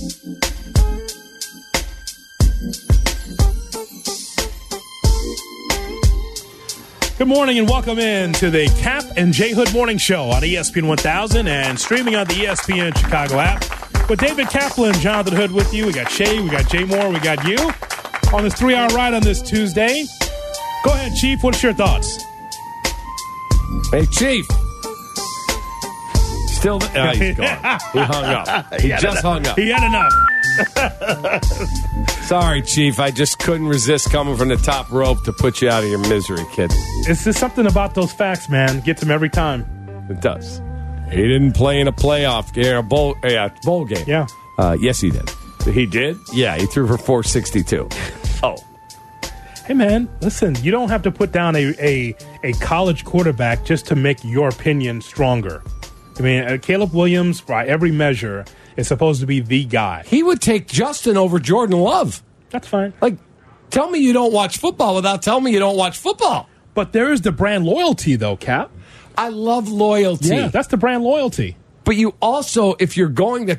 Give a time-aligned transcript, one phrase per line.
[0.00, 0.08] Good
[7.28, 11.46] morning and welcome in to the Cap and J Hood Morning Show on ESPN 1000
[11.46, 13.60] and streaming on the ESPN Chicago app.
[14.08, 15.84] With David Kaplan, Jonathan Hood with you.
[15.84, 17.58] We got Shay, we got Jay Moore, we got you
[18.32, 20.06] on this three hour ride on this Tuesday.
[20.82, 21.42] Go ahead, Chief.
[21.42, 22.24] What's your thoughts?
[23.92, 24.46] Hey, Chief.
[26.60, 27.80] Still, oh, he's gone.
[27.92, 28.66] he hung up.
[28.80, 29.58] He, just hung up.
[29.58, 30.12] He had enough.
[32.24, 33.00] Sorry, Chief.
[33.00, 36.00] I just couldn't resist coming from the top rope to put you out of your
[36.00, 36.70] misery, kid.
[37.08, 38.80] It's just something about those facts, man.
[38.80, 39.64] Gets him every time.
[40.10, 40.60] It does.
[41.10, 44.04] He didn't play in a playoff game, a bowl, yeah, bowl game.
[44.06, 44.26] Yeah.
[44.58, 45.30] Uh, yes, he did.
[45.64, 46.18] He did?
[46.32, 47.88] Yeah, he threw for 462.
[48.42, 48.56] Oh.
[49.66, 53.86] Hey, man, listen, you don't have to put down a, a, a college quarterback just
[53.86, 55.62] to make your opinion stronger.
[56.20, 58.44] I mean, uh, Caleb Williams, by every measure,
[58.76, 60.04] is supposed to be the guy.
[60.06, 62.22] He would take Justin over Jordan Love.
[62.50, 62.92] That's fine.
[63.00, 63.16] Like,
[63.70, 66.46] tell me you don't watch football without telling me you don't watch football.
[66.74, 68.70] But there is the brand loyalty, though, Cap.
[69.16, 70.28] I love loyalty.
[70.28, 71.56] Yeah, that's the brand loyalty.
[71.84, 73.58] But you also, if you're going to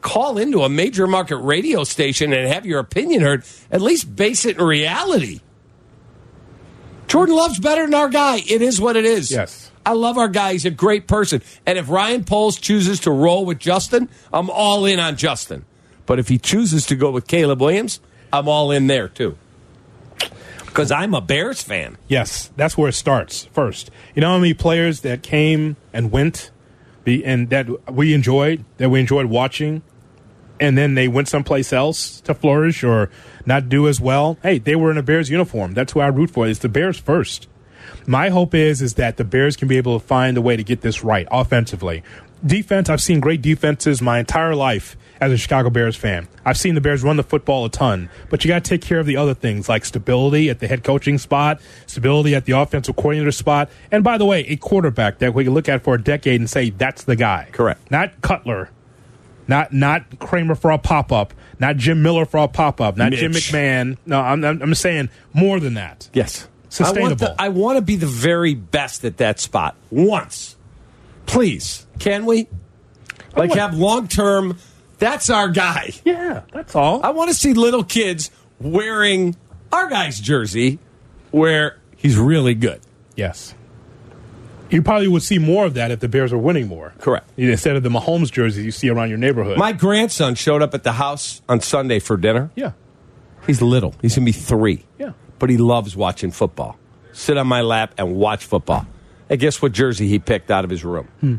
[0.00, 4.46] call into a major market radio station and have your opinion heard, at least base
[4.46, 5.40] it in reality.
[7.06, 8.36] Jordan Love's better than our guy.
[8.36, 9.30] It is what it is.
[9.30, 9.67] Yes.
[9.88, 10.52] I love our guy.
[10.52, 11.40] He's a great person.
[11.64, 15.64] And if Ryan Poles chooses to roll with Justin, I'm all in on Justin.
[16.04, 17.98] But if he chooses to go with Caleb Williams,
[18.30, 19.38] I'm all in there too.
[20.66, 21.96] Because I'm a Bears fan.
[22.06, 23.90] Yes, that's where it starts first.
[24.14, 26.50] You know how many players that came and went,
[27.06, 29.80] and that we enjoyed, that we enjoyed watching,
[30.60, 33.08] and then they went someplace else to flourish or
[33.46, 34.36] not do as well.
[34.42, 35.72] Hey, they were in a Bears uniform.
[35.72, 36.46] That's who I root for.
[36.46, 37.48] It's the Bears first.
[38.06, 40.64] My hope is is that the Bears can be able to find a way to
[40.64, 42.02] get this right offensively.
[42.44, 46.28] Defense, I've seen great defenses my entire life as a Chicago Bears fan.
[46.44, 49.00] I've seen the Bears run the football a ton, but you got to take care
[49.00, 52.94] of the other things like stability at the head coaching spot, stability at the offensive
[52.94, 56.02] coordinator spot, and by the way, a quarterback that we can look at for a
[56.02, 57.48] decade and say that's the guy.
[57.50, 57.90] Correct.
[57.90, 58.70] Not Cutler,
[59.48, 63.12] not not Kramer for a pop up, not Jim Miller for a pop up, not
[63.12, 63.96] Jim McMahon.
[64.06, 66.08] No, I'm, I'm I'm saying more than that.
[66.12, 66.46] Yes.
[66.68, 67.06] Sustainable.
[67.06, 70.56] I want, the- I want to be the very best at that spot once.
[71.26, 71.86] Please.
[71.98, 72.48] Can we?
[73.36, 74.58] Like have long term.
[74.98, 75.92] That's our guy.
[76.04, 77.00] Yeah, that's all.
[77.04, 78.30] I want to see little kids
[78.60, 79.36] wearing
[79.72, 80.78] our guy's jersey
[81.30, 82.80] where he's really good.
[83.14, 83.54] Yes.
[84.70, 86.92] You probably would see more of that if the Bears were winning more.
[86.98, 87.28] Correct.
[87.36, 89.56] Instead of the Mahomes jerseys you see around your neighborhood.
[89.58, 92.50] My grandson showed up at the house on Sunday for dinner.
[92.54, 92.72] yeah.
[93.46, 93.94] He's little.
[94.02, 94.84] He's going to be three.
[94.98, 95.12] Yeah.
[95.38, 96.78] But he loves watching football.
[97.12, 98.86] Sit on my lap and watch football.
[99.30, 101.08] And guess what jersey he picked out of his room?
[101.20, 101.36] Hmm.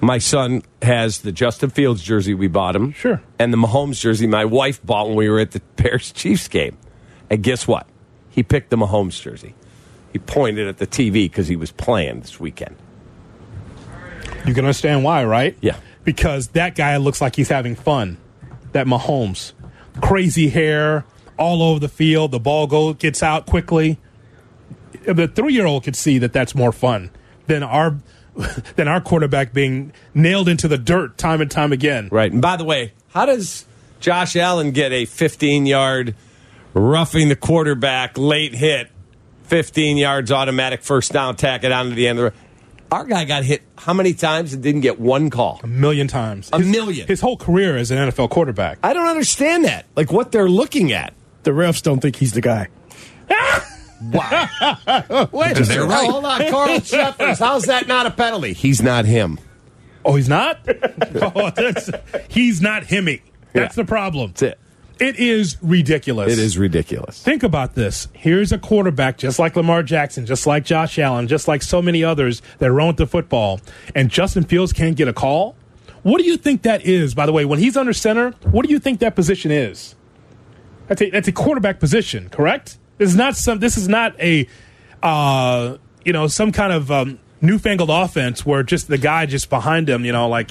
[0.00, 2.92] My son has the Justin Fields jersey we bought him.
[2.92, 3.22] Sure.
[3.38, 6.78] And the Mahomes jersey my wife bought when we were at the Bears Chiefs game.
[7.28, 7.86] And guess what?
[8.30, 9.54] He picked the Mahomes jersey.
[10.12, 12.76] He pointed at the TV because he was playing this weekend.
[14.46, 15.56] You can understand why, right?
[15.60, 15.76] Yeah.
[16.02, 18.16] Because that guy looks like he's having fun.
[18.72, 19.52] That Mahomes.
[20.00, 21.04] Crazy hair,
[21.40, 22.30] all over the field.
[22.30, 23.98] The ball go, gets out quickly.
[25.06, 27.10] The three year old could see that that's more fun
[27.46, 27.96] than our.
[28.76, 32.08] Than our quarterback being nailed into the dirt time and time again.
[32.12, 32.30] Right.
[32.32, 33.66] And by the way, how does
[33.98, 36.14] Josh Allen get a 15 yard
[36.72, 38.88] roughing the quarterback late hit,
[39.44, 42.34] 15 yards automatic first down, tack it on to the end of the road?
[42.92, 45.60] Our guy got hit how many times and didn't get one call?
[45.64, 46.50] A million times.
[46.52, 47.08] A His- million.
[47.08, 48.78] His whole career as an NFL quarterback.
[48.82, 49.86] I don't understand that.
[49.96, 51.14] Like what they're looking at.
[51.42, 52.68] The refs don't think he's the guy.
[54.02, 54.48] Wow.
[55.30, 55.86] Wait a minute.
[55.86, 56.08] right.
[56.10, 57.38] Hold on, Carl Cheffers.
[57.38, 58.54] How's that not a penalty?
[58.54, 59.38] He's not him.
[60.06, 60.58] Oh, he's not?
[61.20, 61.90] oh, that's,
[62.30, 63.20] he's not himmy.
[63.52, 63.82] That's Yeah.
[63.82, 64.30] the problem.
[64.30, 64.58] That's it.
[65.00, 66.32] It is ridiculous.
[66.32, 67.22] It is ridiculous.
[67.22, 68.08] Think about this.
[68.14, 72.02] Here's a quarterback just like Lamar Jackson, just like Josh Allen, just like so many
[72.02, 73.60] others that run with the football,
[73.94, 75.56] and Justin Fields can't get a call.
[76.04, 77.44] What do you think that is, by the way?
[77.44, 79.94] When he's under center, what do you think that position is?
[80.90, 82.76] That's a, that's a quarterback position, correct?
[82.98, 83.60] This is not some.
[83.60, 84.48] This is not a,
[85.04, 89.88] uh, you know, some kind of um, newfangled offense where just the guy just behind
[89.88, 90.50] him, you know, like,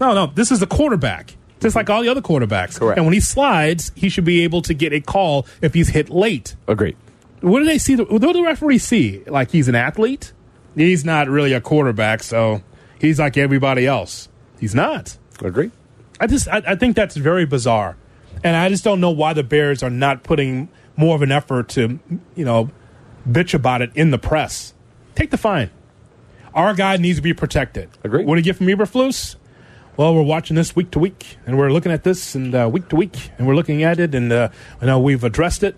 [0.00, 0.26] no, no.
[0.26, 2.80] This is a quarterback, just like all the other quarterbacks.
[2.80, 2.98] Correct.
[2.98, 6.10] And when he slides, he should be able to get a call if he's hit
[6.10, 6.56] late.
[6.66, 6.96] Agreed.
[7.42, 7.94] What do they see?
[7.94, 9.22] The, what do the referees see?
[9.28, 10.32] Like he's an athlete?
[10.74, 12.60] He's not really a quarterback, so
[12.98, 14.28] he's like everybody else.
[14.58, 15.16] He's not.
[15.40, 15.70] Agree.
[16.18, 17.96] I just I, I think that's very bizarre,
[18.44, 21.68] and I just don't know why the Bears are not putting more of an effort
[21.70, 21.98] to
[22.34, 22.70] you know
[23.28, 24.74] bitch about it in the press.
[25.14, 25.70] Take the fine.
[26.54, 27.90] Our guy needs to be protected.
[28.02, 28.26] Agreed.
[28.26, 29.36] What do you get from Eberflus?
[29.96, 32.88] Well, we're watching this week to week, and we're looking at this and uh, week
[32.88, 34.48] to week, and we're looking at it, and uh,
[34.80, 35.76] you know we've addressed it.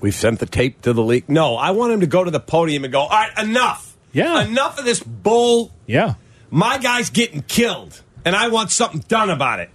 [0.00, 1.28] We've sent the tape to the league.
[1.28, 3.96] No, I want him to go to the podium and go, all right, enough.
[4.12, 4.42] Yeah.
[4.42, 5.72] Enough of this bull.
[5.86, 6.14] Yeah,
[6.50, 9.70] My guy's getting killed, and I want something done about it.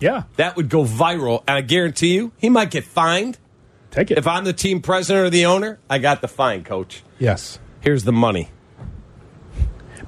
[0.00, 3.38] Yeah, That would go viral, and I guarantee you, he might get fined.
[3.90, 4.18] take it.
[4.18, 7.02] If I'm the team president or the owner, I got the fine, coach.
[7.18, 8.48] yes, Here's the money.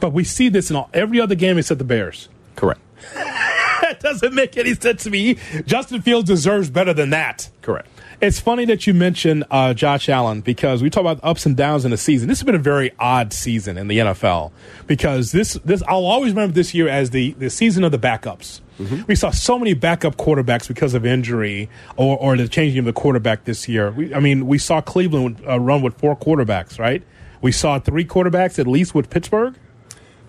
[0.01, 2.29] but we see this in all, every other game except the Bears.
[2.57, 2.81] Correct.
[3.15, 5.37] that doesn't make any sense to me.
[5.67, 7.51] Justin Fields deserves better than that.
[7.63, 7.89] Correct.
[8.21, 11.85] It's funny that you mention uh, Josh Allen because we talk about ups and downs
[11.85, 12.29] in the season.
[12.29, 14.53] This has been a very odd season in the NFL
[14.87, 18.61] because this this I'll always remember this year as the, the season of the backups.
[19.07, 22.93] We saw so many backup quarterbacks because of injury or, or the changing of the
[22.93, 23.91] quarterback this year.
[23.93, 27.03] We, I mean, we saw Cleveland uh, run with four quarterbacks, right?
[27.41, 29.55] We saw three quarterbacks at least with Pittsburgh.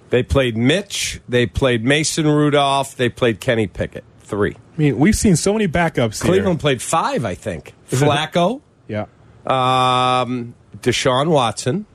[0.09, 1.21] They played Mitch.
[1.27, 2.95] They played Mason Rudolph.
[2.95, 4.03] They played Kenny Pickett.
[4.19, 4.55] Three.
[4.55, 6.21] I mean, we've seen so many backups.
[6.21, 6.31] here.
[6.31, 7.73] Cleveland played five, I think.
[7.89, 9.05] Is Flacco, yeah,
[9.45, 11.85] um, Deshaun Watson.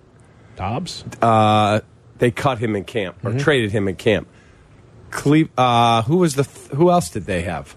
[0.57, 1.05] Dobbs.
[1.23, 1.81] Uh,
[2.19, 4.29] they cut him in camp or traded him in camp.
[5.11, 6.45] Cle- uh, who was the?
[6.45, 7.75] Th- who else did they have?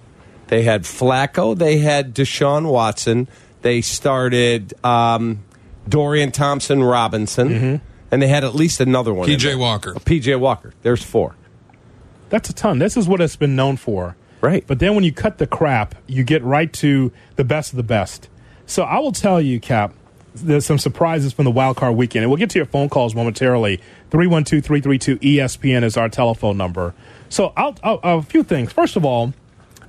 [0.48, 1.58] They had Flacco.
[1.58, 3.28] They had Deshaun Watson.
[3.62, 5.44] They started um,
[5.88, 7.82] Dorian Thompson Robinson,
[8.12, 9.30] and they had at least another one.
[9.30, 9.58] PJ there.
[9.58, 9.94] Walker.
[9.94, 10.74] PJ Walker.
[10.82, 11.36] There's four.
[12.30, 12.80] That's a ton.
[12.80, 14.16] This is what it's been known for.
[14.42, 14.66] Right.
[14.66, 17.84] But then when you cut the crap, you get right to the best of the
[17.84, 18.28] best.
[18.66, 19.94] So I will tell you, Cap,
[20.34, 22.24] there's some surprises from the wild card weekend.
[22.24, 23.78] And we'll get to your phone calls momentarily.
[24.10, 26.94] 312 332 ESPN is our telephone number.
[27.32, 28.72] So I'll, I'll, a few things.
[28.72, 29.34] First of all,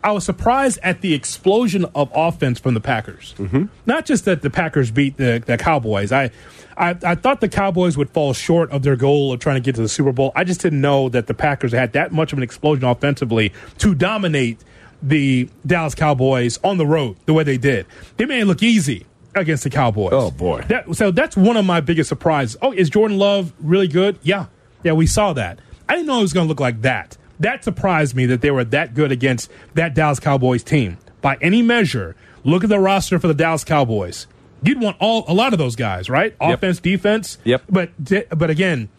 [0.04, 3.34] I was surprised at the explosion of offense from the Packers.
[3.38, 3.64] Mm-hmm.
[3.84, 6.12] Not just that the Packers beat the, the Cowboys.
[6.12, 6.30] I,
[6.76, 9.74] I I thought the Cowboys would fall short of their goal of trying to get
[9.74, 10.32] to the Super Bowl.
[10.34, 13.94] I just didn't know that the Packers had that much of an explosion offensively to
[13.94, 14.58] dominate
[15.02, 17.86] the Dallas Cowboys on the road the way they did.
[18.16, 19.04] They made it look easy
[19.34, 20.12] against the Cowboys.
[20.12, 20.62] Oh, boy.
[20.68, 22.56] That, so that's one of my biggest surprises.
[22.62, 24.18] Oh, is Jordan Love really good?
[24.22, 24.46] Yeah.
[24.84, 25.58] Yeah, we saw that.
[25.88, 27.16] I didn't know it was going to look like that.
[27.42, 30.96] That surprised me that they were that good against that Dallas Cowboys team.
[31.20, 34.28] By any measure, look at the roster for the Dallas Cowboys.
[34.62, 36.36] You'd want all a lot of those guys, right?
[36.40, 36.58] Yep.
[36.58, 37.38] Offense, defense.
[37.42, 37.64] Yep.
[37.68, 37.90] But
[38.30, 38.90] but again,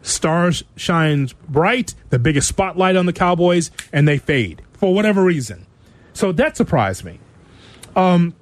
[0.00, 5.66] stars shines bright, the biggest spotlight on the Cowboys, and they fade for whatever reason.
[6.14, 7.20] So that surprised me.
[7.94, 8.34] Um,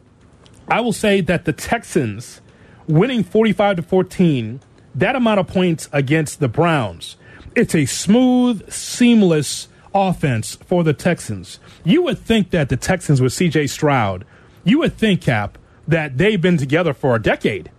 [0.69, 2.41] I will say that the Texans
[2.87, 4.61] winning 45 to 14,
[4.95, 7.17] that amount of points against the Browns,
[7.55, 11.59] it's a smooth, seamless offense for the Texans.
[11.85, 14.25] You would think that the Texans with CJ Stroud,
[14.65, 15.59] you would think, Cap,
[15.89, 17.71] that they've been together for a decade.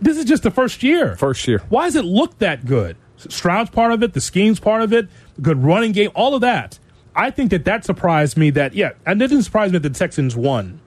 [0.00, 1.16] This is just the first year.
[1.16, 1.62] First year.
[1.68, 2.96] Why does it look that good?
[3.16, 5.08] Stroud's part of it, the scheme's part of it,
[5.40, 6.78] good running game, all of that.
[7.14, 9.96] I think that that surprised me that, yeah, and it didn't surprise me that the
[9.96, 10.80] Texans won.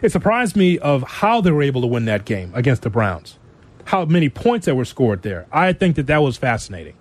[0.00, 3.38] It surprised me of how they were able to win that game against the Browns,
[3.84, 5.46] how many points that were scored there.
[5.52, 6.94] I think that that was fascinating.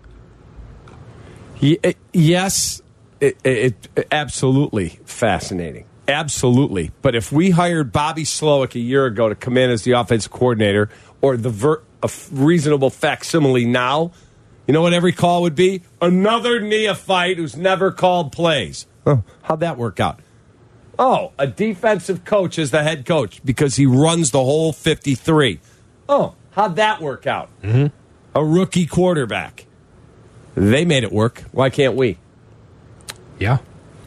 [1.64, 2.82] Eh, yes,
[3.22, 5.86] it, it, it- absolutely fascinating.
[6.08, 6.92] Absolutely.
[7.02, 10.32] But if we hired Bobby Slowik a year ago to come in as the offensive
[10.32, 10.90] coordinator,
[11.22, 14.12] or the ver- a reasonable facsimile now,
[14.68, 15.82] you know what every call would be?
[16.02, 18.86] Another neophyte who's never called plays.
[19.06, 20.20] Oh, how'd that work out?
[21.00, 25.60] Oh, a defensive coach is the head coach because he runs the whole 53.
[26.10, 27.50] Oh, how'd that work out?
[27.62, 27.88] Mm-hmm.
[28.36, 29.66] A rookie quarterback.
[30.56, 31.44] They made it work.
[31.52, 32.18] Why can't we?
[33.40, 33.60] Yeah.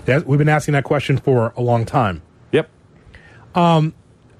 [0.05, 2.23] That, we've been asking that question for a long time.
[2.53, 2.71] Yep.
[3.55, 3.95] Um,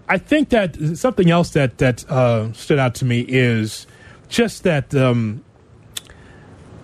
[0.09, 3.87] I think that something else that that uh, stood out to me is
[4.29, 5.45] just that um,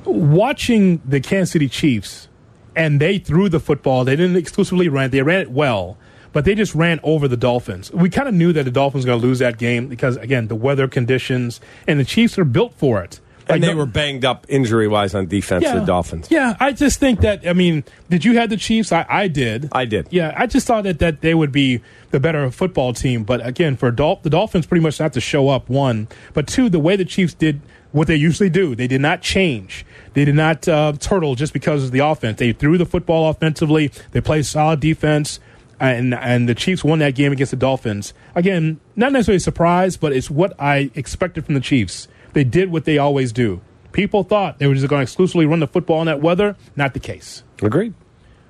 [0.04, 2.28] watching the Kansas City Chiefs,
[2.74, 4.04] and they threw the football.
[4.04, 5.96] They didn't exclusively run; they ran it well,
[6.32, 7.92] but they just ran over the Dolphins.
[7.92, 10.48] We kind of knew that the Dolphins were going to lose that game because, again,
[10.48, 13.20] the weather conditions, and the Chiefs are built for it.
[13.54, 16.28] And they were banged up injury wise on defense, the Dolphins.
[16.30, 17.46] Yeah, I just think that.
[17.46, 18.92] I mean, did you have the Chiefs?
[18.92, 19.68] I, I did.
[19.72, 20.08] I did.
[20.10, 21.80] Yeah, I just thought that, that they would be
[22.10, 23.24] the better football team.
[23.24, 25.68] But again, for Dol- the Dolphins, pretty much have to show up.
[25.68, 27.60] One, but two, the way the Chiefs did
[27.92, 29.84] what they usually do, they did not change.
[30.14, 32.38] They did not uh, turtle just because of the offense.
[32.38, 33.90] They threw the football offensively.
[34.12, 35.40] They played solid defense.
[35.80, 38.14] And and the Chiefs won that game against the Dolphins.
[38.36, 42.06] Again, not necessarily a surprise, but it's what I expected from the Chiefs.
[42.32, 43.60] They did what they always do.
[43.92, 46.56] People thought they were just going to exclusively run the football in that weather.
[46.76, 47.42] Not the case.
[47.62, 47.92] Agreed.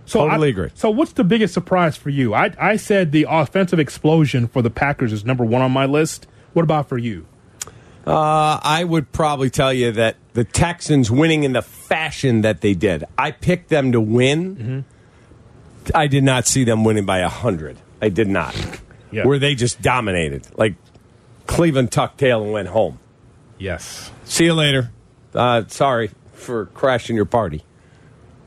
[0.06, 0.70] So Totally I- agree.
[0.74, 2.34] So what's the biggest surprise for you?
[2.34, 6.26] I, I said the offensive explosion for the Packers is number one on my list.
[6.52, 7.26] What about for you?
[8.06, 12.74] Uh, I would probably tell you that the Texans winning in the fashion that they
[12.74, 13.04] did.
[13.16, 14.56] I picked them to win.
[14.56, 14.80] Mm-hmm.
[15.94, 17.78] I did not see them winning by 100.
[18.00, 18.56] I did not.
[19.12, 19.24] Yeah.
[19.24, 20.46] Where they just dominated.
[20.56, 20.74] Like
[21.46, 22.98] Cleveland tucked tail and went home.
[23.62, 24.10] Yes.
[24.24, 24.90] See you later.
[25.34, 27.62] Uh, sorry for crashing your party.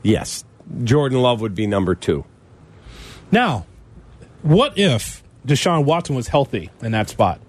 [0.02, 0.44] Yes,
[0.84, 2.24] Jordan Love would be number two.
[3.32, 3.66] Now,
[4.42, 7.40] what if Deshaun Watson was healthy in that spot?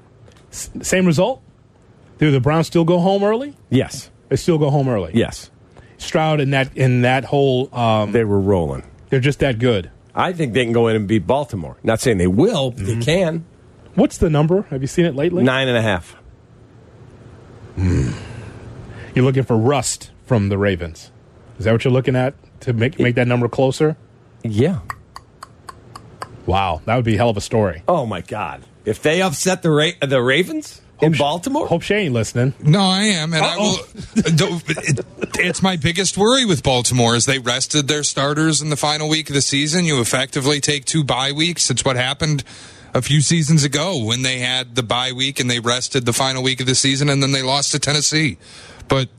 [0.51, 1.41] S- same result?
[2.17, 3.55] Do the Browns still go home early?
[3.69, 5.11] Yes, They still go home early.
[5.13, 5.51] yes,
[5.97, 8.83] Stroud in that in that whole um, they were rolling.
[9.09, 9.91] they're just that good.
[10.15, 11.77] I think they can go in and beat Baltimore.
[11.83, 13.45] Not saying they will, but they can.
[13.93, 14.63] What's the number?
[14.71, 15.43] Have you seen it lately?
[15.43, 16.15] Nine and a half.
[17.77, 18.11] Hmm.
[19.15, 21.11] You're looking for rust from the Ravens.
[21.59, 23.95] Is that what you're looking at to make make that number closer?
[24.43, 24.79] Yeah.
[26.45, 27.83] Wow, that would be a hell of a story.
[27.87, 28.63] Oh my God!
[28.85, 32.53] If they upset the Ra- the Ravens in Sh- Baltimore, Hope she ain't listening.
[32.63, 33.77] No, I am, and I will.
[34.15, 35.05] it-
[35.39, 39.29] it's my biggest worry with Baltimore is they rested their starters in the final week
[39.29, 39.83] of the season.
[39.85, 41.69] You effectively take two bye weeks.
[41.69, 42.43] It's what happened
[42.93, 46.43] a few seasons ago when they had the bye week and they rested the final
[46.43, 48.37] week of the season, and then they lost to Tennessee.
[48.87, 49.09] But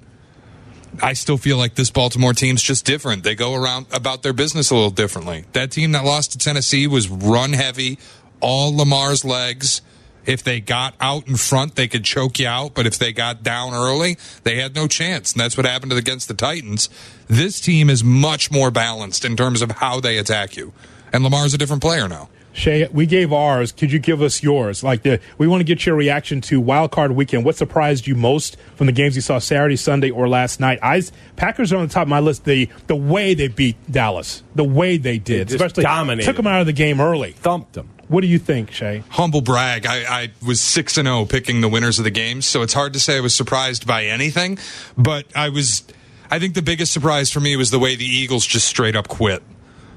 [1.03, 3.23] I still feel like this Baltimore team's just different.
[3.23, 5.45] They go around about their business a little differently.
[5.53, 7.99] That team that lost to Tennessee was run heavy,
[8.41, 9.83] all Lamar's legs.
[10.27, 12.75] If they got out in front, they could choke you out.
[12.75, 15.33] But if they got down early, they had no chance.
[15.33, 16.91] And that's what happened against the Titans.
[17.29, 20.73] This team is much more balanced in terms of how they attack you.
[21.13, 22.29] And Lamar's a different player now.
[22.59, 23.71] Shay, we gave ours.
[23.71, 24.83] Could you give us yours?
[24.83, 27.45] Like the, we want to get your reaction to Wild Card Weekend.
[27.45, 30.81] What surprised you most from the games you saw Saturday, Sunday, or last night?
[30.83, 31.03] I,
[31.37, 32.45] Packers are on the top of my list.
[32.45, 36.27] The the way they beat Dallas, the way they did, just especially dominated.
[36.27, 37.33] took them out of the game early.
[37.33, 37.91] thumped them.
[38.09, 39.05] What do you think, Shay?
[39.11, 39.87] humble brag.
[39.87, 42.95] I, I was six and zero picking the winners of the games, so it's hard
[42.95, 44.59] to say I was surprised by anything.
[44.97, 45.85] But I was.
[46.31, 49.07] I think the biggest surprise for me was the way the Eagles just straight up
[49.07, 49.43] quit.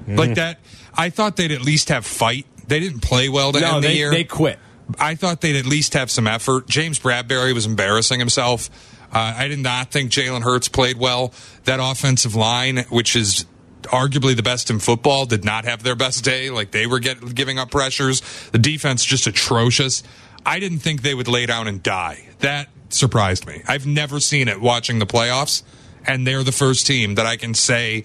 [0.06, 0.34] Like mm.
[0.36, 0.58] that.
[0.94, 2.46] I thought they'd at least have fight.
[2.66, 4.10] They didn't play well to No, end the they, year.
[4.10, 4.58] they quit.
[4.98, 6.68] I thought they'd at least have some effort.
[6.68, 8.68] James Bradberry was embarrassing himself.
[9.12, 11.32] Uh, I did not think Jalen Hurts played well.
[11.64, 13.44] That offensive line, which is
[13.82, 16.50] arguably the best in football, did not have their best day.
[16.50, 18.20] Like they were get, giving up pressures.
[18.52, 20.02] The defense just atrocious.
[20.44, 22.28] I didn't think they would lay down and die.
[22.40, 23.62] That surprised me.
[23.68, 25.62] I've never seen it watching the playoffs,
[26.06, 28.04] and they're the first team that I can say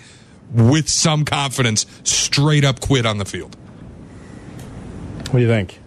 [0.52, 3.58] with some confidence straight up quit on the field.
[5.28, 5.80] What do you think?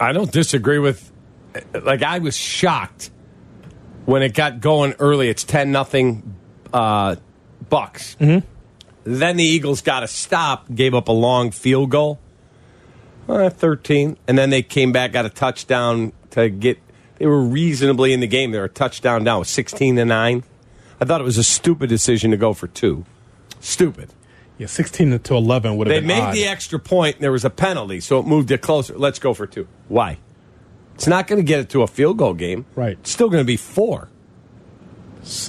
[0.00, 1.10] I don't disagree with.
[1.72, 3.10] Like I was shocked
[4.04, 5.28] when it got going early.
[5.28, 6.34] It's ten nothing,
[6.72, 7.16] uh,
[7.68, 8.16] Bucks.
[8.20, 8.46] Mm-hmm.
[9.04, 12.18] Then the Eagles got a stop, gave up a long field goal,
[13.28, 16.78] uh, thirteen, and then they came back, got a touchdown to get.
[17.18, 18.50] They were reasonably in the game.
[18.50, 20.42] They were a touchdown down, sixteen to nine.
[21.00, 23.04] I thought it was a stupid decision to go for two.
[23.60, 24.10] Stupid.
[24.58, 26.06] Yeah, sixteen to eleven would have been.
[26.06, 26.34] They made odd.
[26.34, 28.96] the extra point, and there was a penalty, so it moved it closer.
[28.96, 29.66] Let's go for two.
[29.88, 30.18] Why?
[30.94, 32.66] It's not going to get it to a field goal game.
[32.76, 32.96] Right.
[33.00, 34.08] It's still going to be four.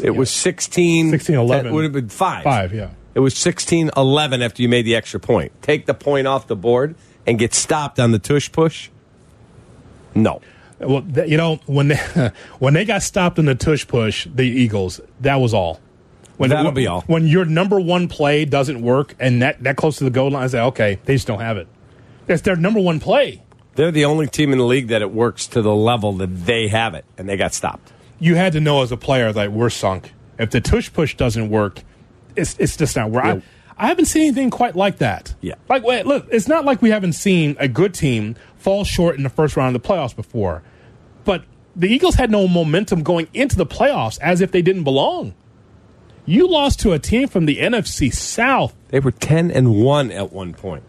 [0.02, 1.12] It was 16.
[1.12, 1.68] 16, 11.
[1.68, 2.44] It would have been five.
[2.44, 2.92] Five, yeah.
[3.14, 5.52] It was 16 11 after you made the extra point.
[5.62, 6.96] Take the point off the board
[7.26, 8.90] and get stopped on the tush push.
[10.14, 10.42] No.
[10.80, 11.96] Well, you know when they
[12.60, 15.80] when they got stopped in the tush push, the Eagles, that was all.
[16.38, 17.02] When, That'll when- be all.
[17.08, 20.44] When your number one play doesn't work and that that close to the goal line,
[20.44, 21.68] I say, okay, they just don't have it.
[22.28, 23.42] It's their number one play.
[23.76, 26.68] They're the only team in the league that it works to the level that they
[26.70, 27.92] have it, and they got stopped.
[28.20, 30.14] You had to know as a player that we're sunk.
[30.40, 31.82] If the tush push doesn't work,
[32.36, 33.34] it's it's just not where Yeah.
[33.78, 35.36] I I haven't seen anything quite like that.
[35.42, 35.56] Yeah.
[35.70, 39.24] Like wait, look, it's not like we haven't seen a good team fall short in
[39.24, 40.64] the first round of the playoffs before.
[41.26, 41.44] But
[41.76, 45.34] the Eagles had no momentum going into the playoffs as if they didn't belong.
[46.26, 48.74] You lost to a team from the NFC South.
[48.90, 50.84] They were 10 and 1 at one point.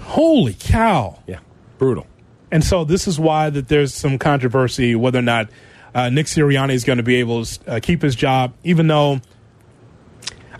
[0.00, 1.18] Holy cow.
[1.26, 1.40] Yeah.
[1.78, 2.06] Brutal.
[2.50, 5.50] And so this is why that there's some controversy whether or not
[5.94, 9.20] uh, Nick Sirianni is going to be able to uh, keep his job, even though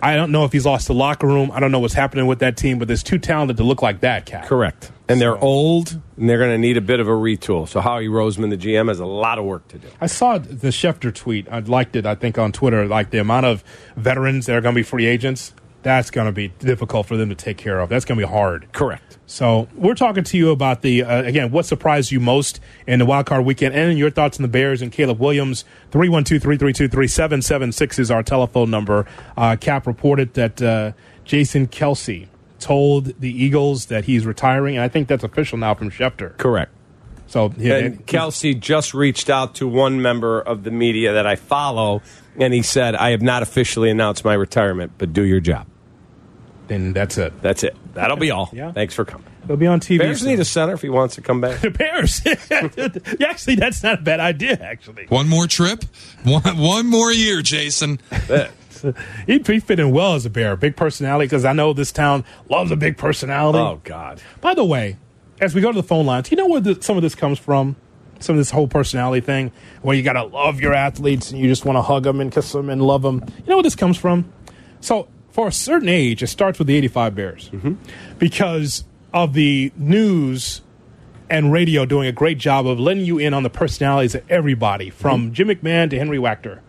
[0.04, 1.50] I don't know if he's lost the locker room.
[1.50, 4.00] I don't know what's happening with that team, but there's too talented to look like
[4.00, 4.44] that, Cat.
[4.44, 4.92] Correct.
[5.08, 7.66] And they're old, and they're going to need a bit of a retool.
[7.66, 9.88] So Howie Roseman, the GM, has a lot of work to do.
[10.02, 11.48] I saw the Schefter tweet.
[11.50, 12.86] I liked it, I think, on Twitter.
[12.86, 13.64] Like the amount of
[13.96, 17.28] veterans that are going to be free agents, that's going to be difficult for them
[17.28, 17.88] to take care of.
[17.88, 18.66] That's going to be hard.
[18.72, 19.18] Correct.
[19.26, 23.06] So we're talking to you about the uh, again what surprised you most in the
[23.06, 25.64] wild card weekend, and your thoughts on the Bears and Caleb Williams.
[25.92, 29.06] 312-332-3776 is our telephone number.
[29.36, 30.92] Uh, Cap reported that uh,
[31.24, 32.26] Jason Kelce
[32.58, 36.36] told the Eagles that he's retiring, and I think that's official now from Schefter.
[36.38, 36.72] Correct.
[37.26, 41.36] So yeah, And Kelce just reached out to one member of the media that I
[41.36, 42.02] follow
[42.36, 45.66] and he said, "I have not officially announced my retirement, but do your job."
[46.66, 47.32] Then that's it.
[47.42, 47.76] That's it.
[47.94, 48.48] That'll be all.
[48.52, 48.72] Yeah.
[48.72, 49.26] Thanks for coming.
[49.46, 49.98] He'll be on TV.
[49.98, 50.30] Bears soon.
[50.30, 51.60] need a center if he wants to come back.
[51.60, 52.22] the Bears.
[53.28, 54.54] actually, that's not a bad idea.
[54.62, 55.84] Actually, One more trip,
[56.22, 57.98] one one more year, Jason.
[59.26, 60.56] he'd be fitting well as a Bear.
[60.56, 63.58] Big personality because I know this town loves a big personality.
[63.58, 64.20] oh God.
[64.40, 64.96] By the way,
[65.40, 67.38] as we go to the phone lines, you know where the, some of this comes
[67.38, 67.76] from?
[68.20, 69.52] Some of this whole personality thing,
[69.82, 72.32] where you got to love your athletes and you just want to hug them and
[72.32, 73.22] kiss them and love them.
[73.38, 74.32] You know where this comes from?
[74.80, 77.50] So, for a certain age, it starts with the 85 Bears
[78.18, 80.60] because of the news
[81.28, 84.90] and radio doing a great job of letting you in on the personalities of everybody
[84.90, 86.60] from Jim McMahon to Henry Waechter.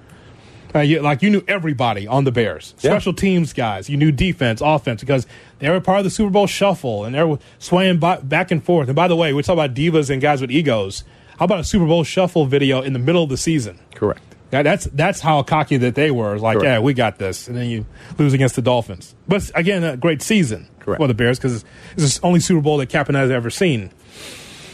[0.74, 2.90] Uh, you, like you knew everybody on the Bears, Yeah.
[2.92, 3.90] special teams guys.
[3.90, 5.26] You knew defense, offense, because
[5.60, 8.64] they were part of the Super Bowl shuffle and they were swaying by, back and
[8.64, 8.88] forth.
[8.90, 11.04] And by the way, we talk about divas and guys with egos.
[11.38, 13.80] How about a Super Bowl shuffle video in the middle of the season?
[13.94, 14.35] Correct.
[14.56, 16.38] That, that's that's how cocky that they were.
[16.40, 16.66] Like, Correct.
[16.66, 17.86] yeah, we got this, and then you
[18.18, 19.14] lose against the Dolphins.
[19.28, 21.02] But again, a great season Correct.
[21.02, 21.66] for the Bears because
[21.98, 23.92] it's the only Super Bowl that Kaepernick has ever seen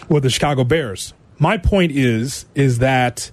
[0.10, 1.14] with the Chicago Bears.
[1.40, 3.32] My point is is that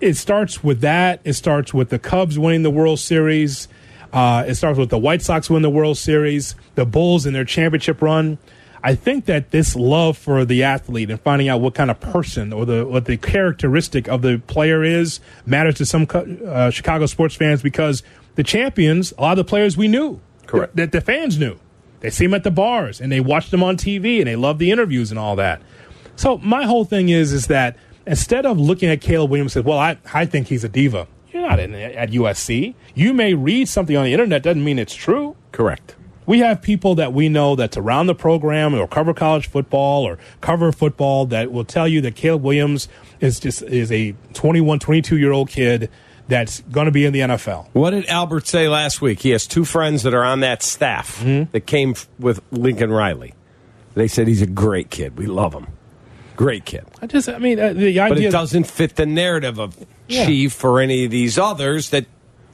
[0.00, 1.20] it starts with that.
[1.24, 3.68] It starts with the Cubs winning the World Series.
[4.12, 7.44] Uh, it starts with the White Sox winning the World Series, the Bulls in their
[7.44, 8.38] championship run.
[8.82, 12.52] I think that this love for the athlete and finding out what kind of person
[12.52, 17.34] or the what the characteristic of the player is matters to some uh, Chicago sports
[17.34, 18.02] fans because
[18.36, 20.76] the champions, a lot of the players we knew, Correct.
[20.76, 21.58] that the fans knew.
[22.00, 24.58] They see them at the bars and they watch them on TV and they love
[24.58, 25.60] the interviews and all that.
[26.14, 29.68] So my whole thing is is that instead of looking at Caleb Williams and say,
[29.68, 32.74] "Well, I I think he's a diva," you're not in, at USC.
[32.94, 35.36] You may read something on the internet doesn't mean it's true.
[35.50, 35.96] Correct.
[36.28, 40.18] We have people that we know that's around the program or cover college football or
[40.40, 42.86] cover football that will tell you that Caleb Williams
[43.20, 45.90] is just is a 21, 22 year old kid
[46.28, 47.68] that's going to be in the NFL.
[47.72, 49.20] What did Albert say last week?
[49.20, 51.50] He has two friends that are on that staff Mm-hmm.
[51.52, 53.32] that came with Lincoln Riley.
[53.94, 55.16] They said he's a great kid.
[55.16, 55.66] We love him.
[56.36, 56.84] Great kid.
[57.02, 58.28] I just, I mean, uh, the But idea.
[58.28, 60.26] it doesn't fit the narrative of Yeah.
[60.26, 62.04] Chief or any of these others that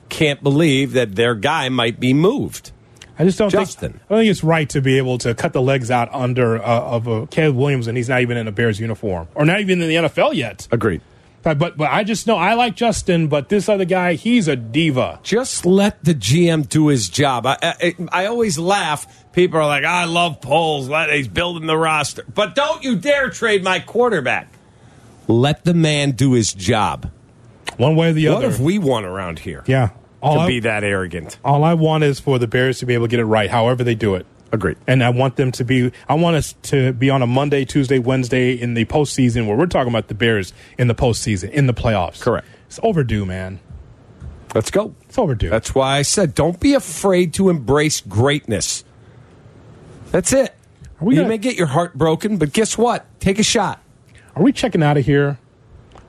[0.08, 2.70] can't believe that their guy might be moved.
[3.18, 3.92] I just don't Justin.
[3.92, 4.02] think.
[4.04, 6.80] I don't think it's right to be able to cut the legs out under uh,
[6.80, 9.80] of uh, Caleb Williams, and he's not even in a Bears uniform, or not even
[9.80, 10.66] in the NFL yet.
[10.72, 11.00] Agreed.
[11.42, 15.20] But but, I just know I like Justin, but this other guy, he's a diva.
[15.22, 17.44] Just let the GM do his job.
[17.46, 19.06] I, I, I always laugh.
[19.32, 20.88] People are like, I love Poles.
[21.10, 22.24] He's building the roster.
[22.34, 24.48] But don't you dare trade my quarterback.
[25.28, 27.10] Let the man do his job.
[27.76, 28.46] One way or the What other.
[28.48, 29.90] if we won around here yeah.
[30.24, 31.38] All to I, be that arrogant?
[31.44, 33.84] all I want is for the Bears to be able to get it right, however
[33.84, 34.26] they do it.
[34.52, 34.76] Agreed.
[34.86, 35.90] And I want them to be.
[36.08, 39.66] I want us to be on a Monday, Tuesday, Wednesday in the postseason where we're
[39.66, 42.20] talking about the Bears in the postseason in the playoffs.
[42.20, 42.46] Correct.
[42.66, 43.58] It's overdue, man.
[44.54, 44.94] Let's go.
[45.08, 45.50] It's overdue.
[45.50, 48.84] That's why I said don't be afraid to embrace greatness.
[50.12, 50.54] That's it.
[51.00, 53.04] Are we you gonna- may get your heart broken, but guess what?
[53.18, 53.82] Take a shot.
[54.36, 55.38] Are we checking out of here?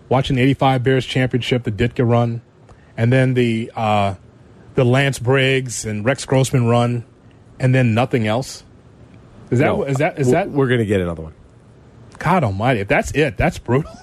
[0.10, 2.42] Watching the '85 Bears championship, the Ditka run,
[2.98, 4.16] and then the uh,
[4.76, 7.06] the Lance Briggs and Rex Grossman run,
[7.60, 8.64] and then nothing else.
[9.52, 11.34] Is that No, is that is that We're going to get another one.
[12.18, 12.80] God Almighty?
[12.80, 13.92] If that's it, that's brutal.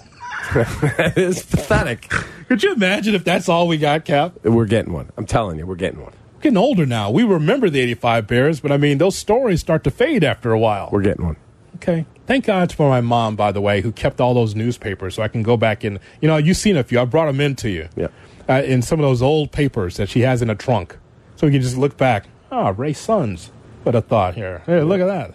[0.55, 2.09] That is pathetic.
[2.48, 4.35] Could you imagine if that's all we got, Cap?
[4.42, 5.09] We're getting one.
[5.16, 6.12] I'm telling you, we're getting one.
[6.35, 7.11] We're getting older now.
[7.11, 10.59] We remember the '85 Bears, but I mean, those stories start to fade after a
[10.59, 10.90] while.
[10.92, 11.37] We're getting one.
[11.76, 12.05] Okay.
[12.26, 15.28] Thank God for my mom, by the way, who kept all those newspapers so I
[15.28, 17.00] can go back and, you know, you've seen a few.
[17.00, 17.88] I brought them in to you.
[17.96, 18.09] Yeah.
[18.48, 20.96] Uh, in some of those old papers that she has in a trunk.
[21.37, 22.26] So we can just look back.
[22.50, 23.50] Oh, Ray Sons.
[23.85, 24.62] What a thought here.
[24.66, 25.35] Hey, look at that.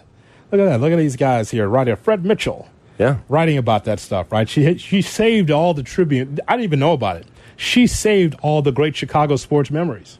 [0.51, 0.79] Look at that.
[0.81, 1.95] Look at these guys here right here.
[1.95, 2.67] Fred Mitchell
[2.97, 3.17] Yeah.
[3.27, 4.47] writing about that stuff, right?
[4.47, 6.39] She, she saved all the Tribune.
[6.47, 7.27] I didn't even know about it.
[7.55, 10.19] She saved all the great Chicago sports memories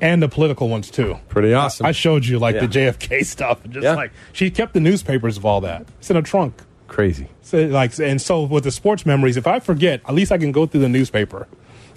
[0.00, 1.18] and the political ones, too.
[1.28, 1.86] Pretty awesome.
[1.86, 2.60] I showed you like Yeah.
[2.62, 3.94] the JFK stuff, just Yeah.
[3.94, 5.86] like she kept the newspapers of all that.
[5.98, 6.54] It's in a trunk.
[6.88, 7.28] Crazy.
[7.42, 10.52] So like, and so with the sports memories, if I forget, at least I can
[10.52, 11.46] go through the newspaper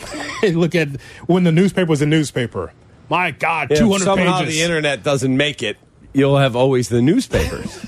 [0.54, 0.90] look at
[1.28, 2.74] when the newspaper was a newspaper.
[3.10, 4.56] My God, If two hundred somehow pages.
[4.56, 5.78] the internet doesn't make it,
[6.14, 7.74] you'll have always the newspapers.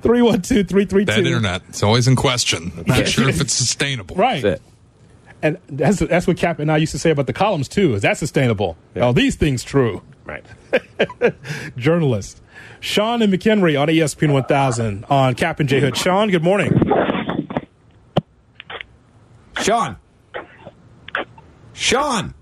[0.00, 1.12] Three one two three three two.
[1.12, 2.72] That internet, it's always in question.
[2.86, 4.16] Not sure if it's sustainable.
[4.16, 4.42] right?
[4.42, 4.66] That's it.
[5.42, 7.94] And that's that's what Cap and I used to say about the columns too.
[7.94, 8.76] Is that sustainable?
[8.94, 9.06] Yeah.
[9.08, 10.02] Oh, these things true.
[10.24, 10.44] Right.
[11.76, 12.40] Journalist
[12.80, 15.96] Sean and McHenry on ESPN one thousand on Cap and J Hood.
[15.98, 16.72] Sean, good morning.
[19.62, 19.96] Sean.
[21.78, 22.34] Sean.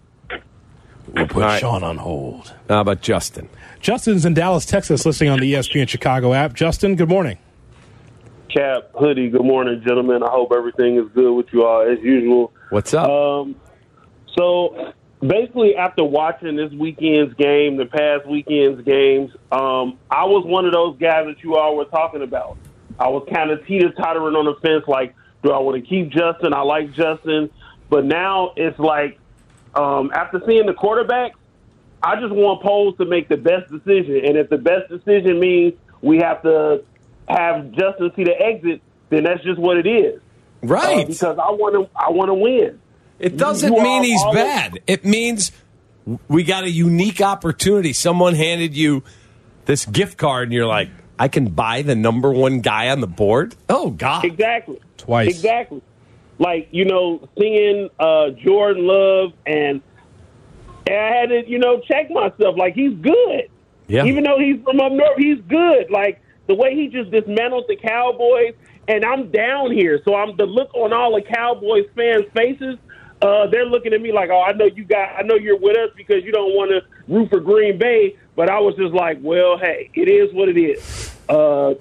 [1.12, 1.60] We'll put All right.
[1.60, 2.54] Sean on hold.
[2.70, 3.50] How about Justin?
[3.80, 6.54] Justin's in Dallas, Texas, listening on the ESPN Chicago app.
[6.54, 7.36] Justin, good morning.
[8.48, 10.22] Cap, Hoodie, good morning, gentlemen.
[10.22, 12.50] I hope everything is good with you all as usual.
[12.70, 13.10] What's up?
[13.10, 13.56] Um,
[14.38, 20.64] So basically, after watching this weekend's game, the past weekend's games, um, I was one
[20.64, 22.56] of those guys that you all were talking about.
[22.98, 26.08] I was kind of teeter tottering on the fence, like, do I want to keep
[26.08, 26.54] Justin?
[26.54, 27.50] I like Justin,
[27.90, 29.18] but now it's like
[29.76, 31.32] um, after seeing the quarterbacks,
[32.02, 35.74] I just want Poles to make the best decision, and if the best decision means
[36.02, 36.84] we have to
[37.28, 40.20] have Justin see the exit, then that's just what it is.
[40.62, 41.04] Right.
[41.04, 42.80] Uh, because I want to, I want to win.
[43.18, 44.78] It doesn't You mean he's all- bad.
[44.86, 45.50] It means
[46.28, 47.92] we got a unique opportunity.
[47.92, 49.02] Someone handed you
[49.64, 53.06] this gift card, and you're like, I can buy the number one guy on the
[53.06, 53.56] board.
[53.70, 54.24] Oh God!
[54.24, 54.78] Exactly.
[54.98, 55.28] Twice.
[55.28, 55.80] Exactly.
[56.38, 59.80] Like you know, seeing uh, Jordan Love, and
[60.86, 62.56] I had to you know check myself.
[62.56, 63.50] Like he's good.
[63.88, 64.04] Yeah.
[64.04, 65.90] Even though he's from up north, he's good.
[65.90, 68.54] Like the way he just dismantled the Cowboys,
[68.88, 72.76] and I'm down here, so I'm the look on all the Cowboys fans' faces.
[73.22, 75.76] Uh, they're looking at me like, "Oh, I know you got, I know you're with
[75.78, 79.18] us because you don't want to root for Green Bay." But I was just like,
[79.22, 81.74] "Well, hey, it is what it is." Uh,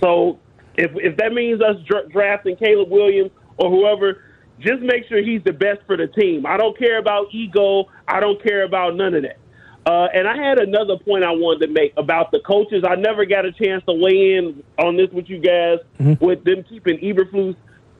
[0.00, 0.38] so
[0.76, 4.22] if if that means us dra- drafting Caleb Williams or whoever,
[4.60, 6.46] just make sure he's the best for the team.
[6.46, 7.84] I don't care about ego.
[8.06, 9.38] I don't care about none of that.
[9.86, 12.84] Uh, and I had another point I wanted to make about the coaches.
[12.86, 15.78] I never got a chance to weigh in on this with you guys
[16.20, 17.56] with them keeping Eberflus.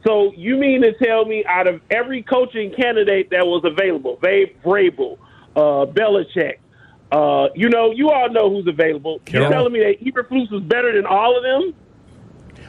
[0.06, 4.52] So you mean to tell me out of every coaching candidate that was available, Va-
[4.64, 5.18] Vrabel,
[5.56, 6.58] uh, Belichick,
[7.10, 9.20] uh, you know, you all know who's available.
[9.30, 11.74] You're telling me that Eberflus was better than all of them?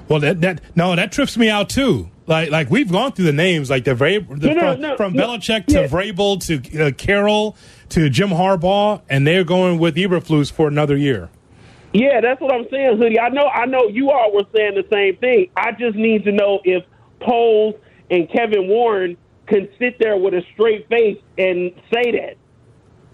[0.07, 2.09] Well, that, that no, that trips me out too.
[2.29, 5.13] Like like we've gone through the names like the, Vra- the No, from, no, from
[5.13, 5.87] no, Belichick to yeah.
[5.87, 7.57] Vrabel to uh, Carroll
[7.89, 11.29] to Jim Harbaugh, and they're going with Eberflus for another year.
[11.91, 13.19] Yeah, that's what I'm saying, Hoodie.
[13.19, 15.49] I know, I know you all were saying the same thing.
[15.57, 16.83] I just need to know if
[17.19, 17.73] Poles
[18.11, 22.37] and Kevin Warren can sit there with a straight face and say that.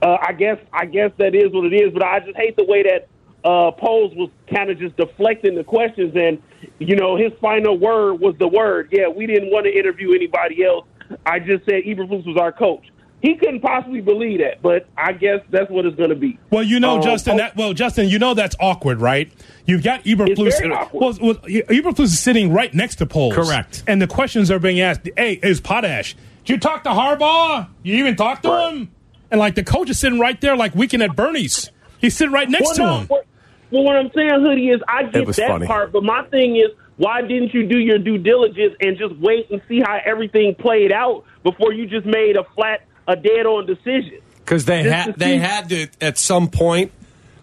[0.01, 1.93] Uh, I guess, I guess that is what it is.
[1.93, 3.07] But I just hate the way that
[3.45, 6.41] uh, Poles was kind of just deflecting the questions, and
[6.79, 8.89] you know, his final word was the word.
[8.91, 10.85] Yeah, we didn't want to interview anybody else.
[11.25, 12.87] I just said Eberflus was our coach.
[13.21, 16.37] He couldn't possibly believe that, but I guess that's what it's going to be.
[16.51, 17.37] Well, you know, Um, Justin.
[17.37, 19.31] That, well, Justin, you know that's awkward, right?
[19.65, 20.47] You've got Eberflus.
[20.47, 20.99] It's very awkward.
[21.01, 23.33] Well, well, Eberflus is sitting right next to Poles.
[23.33, 23.83] Correct.
[23.87, 25.09] And the questions are being asked.
[25.17, 26.15] Hey, is Potash?
[26.43, 27.67] Did you talk to Harbaugh?
[27.83, 28.73] You even talk to Right.
[28.73, 28.91] him?
[29.31, 31.71] And like the coach is sitting right there, like weekend at Bernie's.
[31.97, 33.07] He's sitting right next well, to no, him.
[33.07, 33.24] What,
[33.71, 35.67] well, what I'm saying, Hoodie, is I get that funny.
[35.67, 39.49] part, but my thing is, why didn't you do your due diligence and just wait
[39.51, 43.65] and see how everything played out before you just made a flat, a dead on
[43.65, 44.19] decision?
[44.37, 46.91] Because they Just had they see- had to at some point.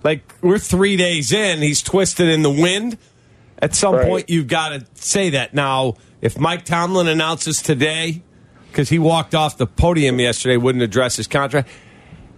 [0.04, 2.96] Like we're three days in, he's twisted in the wind.
[3.60, 4.08] At some Right.
[4.08, 5.54] point, you've got to say that.
[5.54, 8.22] Now, if Mike Tomlin announces today,
[8.70, 11.68] because he walked off the podium yesterday, wouldn't address his contract.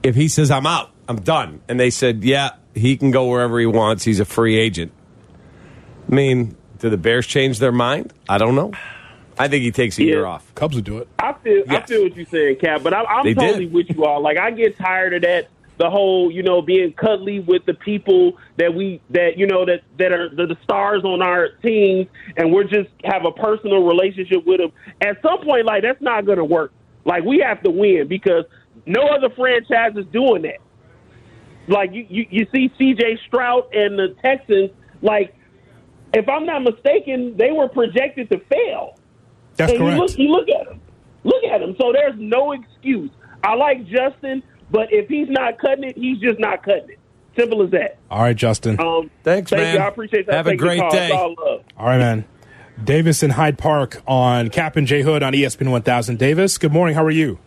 [0.02, 3.58] If he says I'm out, I'm done, and they said, yeah, he can go wherever
[3.58, 4.04] he wants.
[4.04, 4.92] He's a free agent.
[6.10, 8.12] I mean, do the Bears change their mind?
[8.28, 8.72] I don't know.
[9.38, 10.08] I think he takes a Yeah.
[10.14, 10.54] year off.
[10.54, 11.08] Cubs would do it.
[11.18, 13.74] I feel, I feel what you're saying, Cap, but I, I'm They totally did.
[13.74, 14.20] with you all.
[14.20, 15.48] Like, I get tired of that.
[15.76, 19.80] The whole, you know, being cuddly with the people that we that you know that
[19.98, 22.06] that are the, the stars on our teams,
[22.36, 24.70] and we're just have a personal relationship with them.
[25.00, 26.70] At some point, like that's not going to work.
[27.04, 28.44] Like we have to win because
[28.86, 30.58] no other franchise is doing that.
[31.66, 33.18] Like you, you, you see C.J.
[33.26, 34.70] Stroud and the Texans.
[35.02, 35.34] Like,
[36.12, 38.98] if I'm not mistaken, they were projected to fail.
[39.56, 39.96] That's And correct.
[39.96, 40.80] You look, you look at him.
[41.24, 41.74] Look at him.
[41.80, 43.10] So there's no excuse.
[43.42, 46.98] I like Justin, but if he's not cutting it, he's just not cutting it.
[47.36, 47.98] Simple as that.
[48.10, 48.78] All right, Justin.
[48.78, 49.74] Um, Thanks, thank man.
[49.74, 49.80] You.
[49.80, 50.34] I appreciate that.
[50.34, 51.10] Have a Thank you, great day.
[51.10, 51.64] All love.
[51.76, 52.24] All right, man.
[52.82, 56.18] Davis in Hyde Park on Cap and J Hood on ESPN 1000.
[56.18, 56.94] Davis, good morning.
[56.94, 57.38] How are you?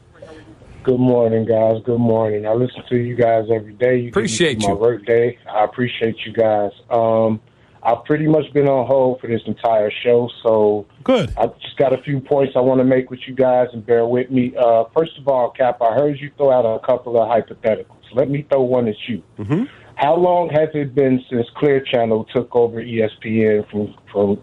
[0.87, 1.81] Good morning, guys.
[1.83, 2.47] Good morning.
[2.47, 3.97] I listen to you guys every day.
[3.99, 4.69] You Appreciate you.
[4.69, 5.37] My work day.
[5.45, 6.71] I appreciate you guys.
[6.89, 7.41] Um,
[7.83, 11.33] I've pretty much been on hold for this entire show, so Good.
[11.37, 14.05] I just got a few points I want to make with you guys, and bear
[14.05, 14.53] with me.
[14.57, 18.05] Uh, first of all, Cap, I heard you throw out a couple of hypotheticals.
[18.13, 19.21] Let me throw one at you.
[19.39, 19.63] Mm-hmm.
[19.95, 24.41] How long has it been since Clear Channel took over ESPN from from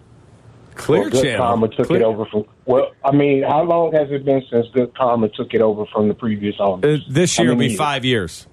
[0.76, 1.38] Clear Good Channel.
[1.46, 2.44] Karma took Clear- it over from.
[2.66, 6.08] Well, I mean, how long has it been since Good Karma took it over from
[6.08, 7.04] the previous Uh, owners?
[7.08, 8.46] this year will be five years.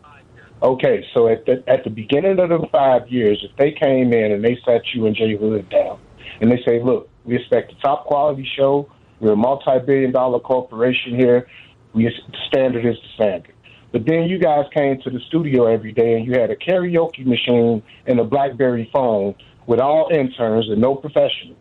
[0.64, 4.32] Okay, so at the at the beginning of the five years, if they came in
[4.32, 5.98] and they sat you and Jay Hood down,
[6.40, 8.88] and they say, "Look, we expect a top quality show.
[9.20, 11.48] We're a multi-billion dollar corporation here.
[11.94, 12.12] We the
[12.48, 13.54] standard is the standard."
[13.92, 17.26] But then you guys came to the studio every day and you had a karaoke
[17.26, 21.58] machine and a BlackBerry phone with all interns and no professionals.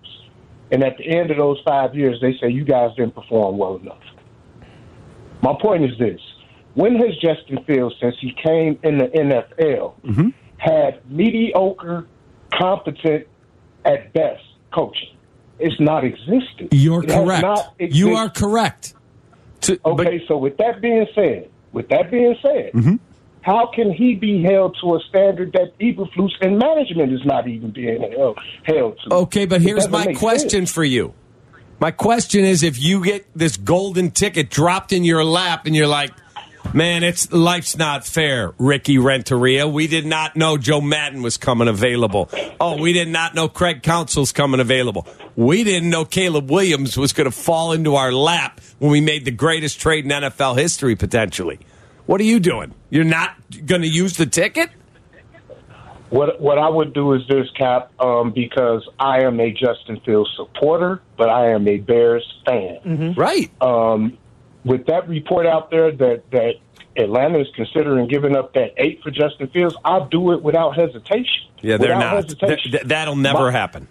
[0.73, 3.77] And at the end of those five years, they say you guys didn't perform well
[3.77, 3.99] enough.
[5.43, 6.21] My point is this:
[6.75, 10.29] When has Justin Fields, since he came in the NFL, Mm-hmm.
[10.59, 12.07] had mediocre,
[12.53, 13.27] competent,
[13.85, 15.17] at best coaching?
[15.59, 16.69] It's not existed.
[16.73, 17.43] You're It correct.
[17.43, 18.95] not You are correct.
[19.63, 22.95] To- but- Okay, so with that being said, with that being said, Mm-hmm.
[23.43, 27.71] How can he be held to a standard that Eberflus and management is not even
[27.71, 29.15] being held, held to?
[29.15, 30.73] Okay, but here's my question sense.
[30.73, 31.15] for you.
[31.81, 35.87] My question is if you get this golden ticket dropped in your lap and you're
[35.87, 36.11] like,
[36.75, 39.67] man, it's life's not fair, Ricky Renteria.
[39.67, 42.29] We did not know Joe Maddon was coming available.
[42.61, 45.07] Oh, we did not know Craig Counsell's coming available.
[45.37, 49.25] We didn't know Caleb Williams was going to fall into our lap when we made
[49.25, 51.61] the greatest trade in NFL history potentially.
[52.11, 52.75] What are you doing?
[52.91, 54.69] You're not going to use the ticket?
[56.09, 60.29] What what I would do is this, Cap, um, because I am a Justin Fields
[60.35, 63.15] supporter, but I am a Bears fan.
[63.17, 63.53] Right.
[63.63, 64.19] Um,
[64.65, 66.55] with that report out there that that
[66.97, 71.45] Atlanta is considering giving up that eight for Justin Fields, I'll do it without hesitation.
[71.61, 72.49] yeah, they're Without not.
[72.65, 73.87] Th- that'll never My- happen.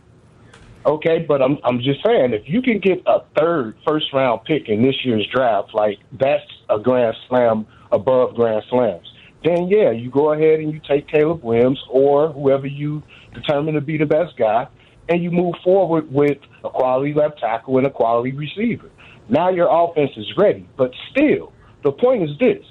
[0.86, 4.68] Okay, but I'm I'm just saying if you can get a third first round pick
[4.68, 9.08] in this year's draft, like that's a grand slam above grand slams.
[9.44, 13.02] Then yeah, you go ahead and you take Caleb Williams or whoever you
[13.34, 14.68] determine to be the best guy,
[15.08, 18.90] and you move forward with a quality left tackle and a quality receiver.
[19.30, 22.66] Now your offense is ready, but still, the point is this: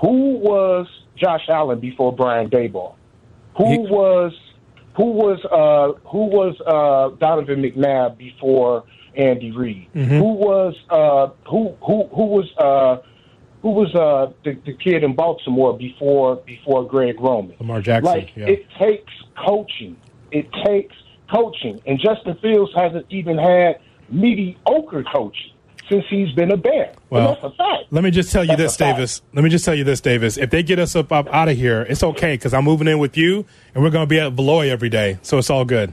[0.00, 0.86] Who was
[1.16, 2.94] Josh Allen before Brian Daboll?
[3.58, 4.32] Who He- was
[4.96, 8.84] who was uh, who was uh, Donovan McNabb before
[9.16, 9.88] Andy Reid?
[9.94, 13.02] Who was uh, who who who was uh,
[13.62, 17.56] who was uh, the, the kid in Baltimore before before Greg Roman?
[17.60, 18.46] Lamar Jackson, Like yeah.
[18.46, 19.12] it takes
[19.44, 19.96] coaching.
[20.32, 20.94] It takes
[21.30, 25.52] coaching, and Justin Fields hasn't even had mediocre coaching
[25.90, 26.92] since he's been a Bear.
[27.10, 27.92] Well, and that's a fact.
[27.92, 28.96] Let me just tell you That's this, a fact.
[28.96, 29.22] Davis.
[29.34, 30.36] Let me just tell you this, Davis.
[30.38, 32.98] If they get us up, up out of here, it's okay because I'm moving in
[33.00, 33.44] with you,
[33.74, 35.92] and we're going to be at Beloy every day, so it's all good.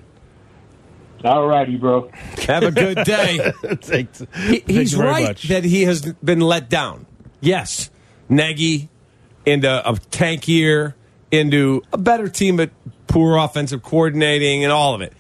[1.26, 2.12] All righty, bro.
[2.48, 3.52] Have a good day.
[3.82, 4.20] Thanks.
[4.20, 4.26] He,
[4.60, 5.48] Thank he's you very right much.
[5.48, 7.08] that he has been let down.
[7.40, 7.90] Yes,
[8.30, 8.90] Nagy
[9.46, 10.96] into a tank year,
[11.32, 12.72] into a better team, but
[13.08, 15.14] poor offensive coordinating and all of it.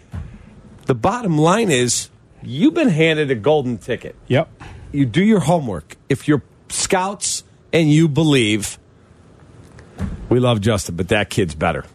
[0.85, 2.09] The bottom line is
[2.41, 4.15] you've been handed a golden ticket.
[4.27, 4.49] Yep.
[4.91, 5.97] You do your homework.
[6.09, 8.79] If you're scouts and you believe
[10.29, 11.85] we love Justin, but that kid's better,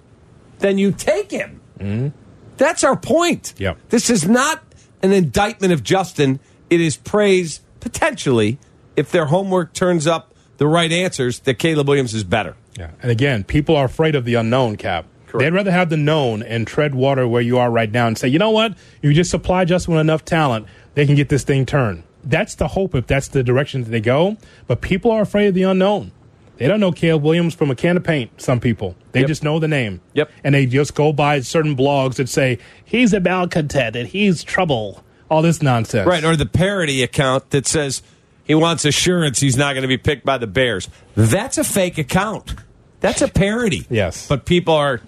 [0.59, 1.61] then you take him.
[1.79, 2.09] Mm-hmm.
[2.57, 3.55] That's our point.
[3.59, 3.79] Yep.
[3.89, 4.63] This is not
[5.03, 6.39] an indictment of Justin.
[6.71, 8.59] It is praise, potentially,
[8.97, 12.57] if their homework turns up the right answers, that Caleb Williams is better.
[12.79, 12.91] Yeah.
[13.03, 15.07] And again, people are afraid of the unknown, Cap.
[15.35, 18.29] They'd rather have the known and tread water where you are right now and say,
[18.29, 18.77] you know what?
[19.01, 22.03] You just supply Justin with enough talent, they can get this thing turned.
[22.23, 24.37] That's the hope if that's the direction that they go.
[24.67, 26.13] But people are afraid of the unknown.
[26.59, 28.95] They don't know Caleb Williams from a can of paint, some people.
[29.13, 29.29] They Yep.
[29.29, 30.03] just know the name.
[30.13, 30.31] Yep.
[30.45, 35.03] And they just go by certain blogs that say, he's a malcontent and he's trouble.
[35.31, 36.07] All this nonsense.
[36.07, 38.03] Right, or the parody account that says
[38.45, 40.89] he wants assurance he's not going to be picked by the Bears.
[41.15, 42.55] That's a fake account.
[43.01, 43.87] That's a parody.
[43.91, 44.29] Yes.
[44.29, 45.01] But people are,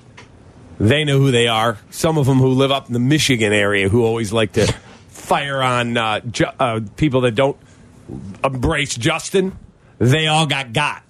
[0.79, 1.79] they know who they are.
[1.90, 4.66] Some of them who live up in the Michigan area who always like to
[5.09, 7.57] fire on uh, ju- uh, people that don't
[8.42, 9.57] embrace Justin,
[9.99, 11.03] they all got got.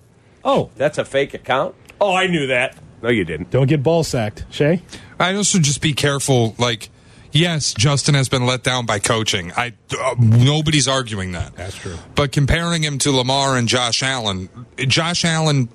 [0.44, 1.74] Oh, that's a fake account?
[2.00, 2.76] Oh, I knew that.
[3.02, 3.50] No, you didn't.
[3.50, 4.44] Don't get ball sacked.
[4.50, 4.82] Shay?
[5.18, 6.54] I'd also just be careful.
[6.58, 6.90] Like,
[7.34, 9.52] yes, Justin has been let down by coaching.
[9.56, 11.54] I uh, nobody's arguing that.
[11.56, 11.96] That's true.
[12.14, 15.68] But comparing him to Lamar and Josh Allen, Josh Allen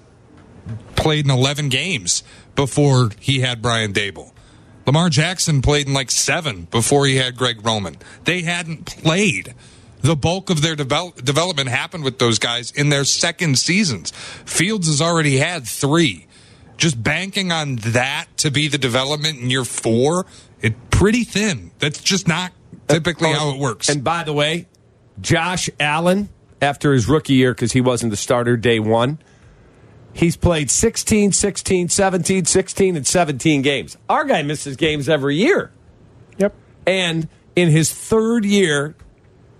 [0.95, 2.23] played in 11 games
[2.55, 4.31] before he had Brian Daboll.
[4.85, 7.97] Lamar Jackson played in like seven before he had Greg Roman.
[8.23, 9.53] They hadn't played.
[10.01, 14.11] The bulk of their devel- development happened with those guys in their second seasons.
[14.11, 16.25] Fields has already had three.
[16.77, 20.25] Just banking on that to be the development in year four,
[20.61, 21.71] it pretty thin.
[21.79, 22.51] That's just not
[22.89, 23.87] typically oh, how it works.
[23.87, 24.67] And by the way,
[25.21, 26.27] Josh Allen,
[26.61, 29.17] after his rookie year, because he wasn't the starter day one,
[30.11, 33.97] he's played 16, 16, 17, 16, and 17 games.
[34.09, 35.71] Our guy misses games every year.
[36.37, 36.53] Yep.
[36.85, 38.95] And in his third year,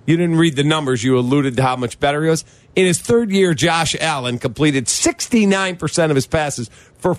[0.06, 2.43] you didn't read the numbers, you alluded to how much better he was.
[2.75, 7.13] In his third year, Josh Allen completed 69% of his passes for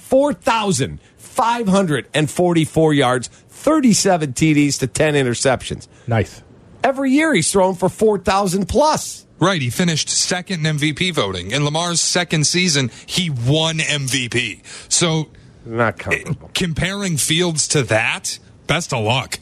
[1.41, 5.89] 4,544 yards, 37 TDs to 10 interceptions.
[6.07, 6.43] Nice.
[6.85, 9.27] Every year he's thrown for 4,000 plus.
[9.39, 11.51] Right, he finished second in MVP voting.
[11.51, 14.61] In Lamar's second season, he won MVP.
[14.93, 15.29] So
[15.65, 16.51] Not eh, comfortable.
[16.55, 19.41] comparing Fields to that, best of luck.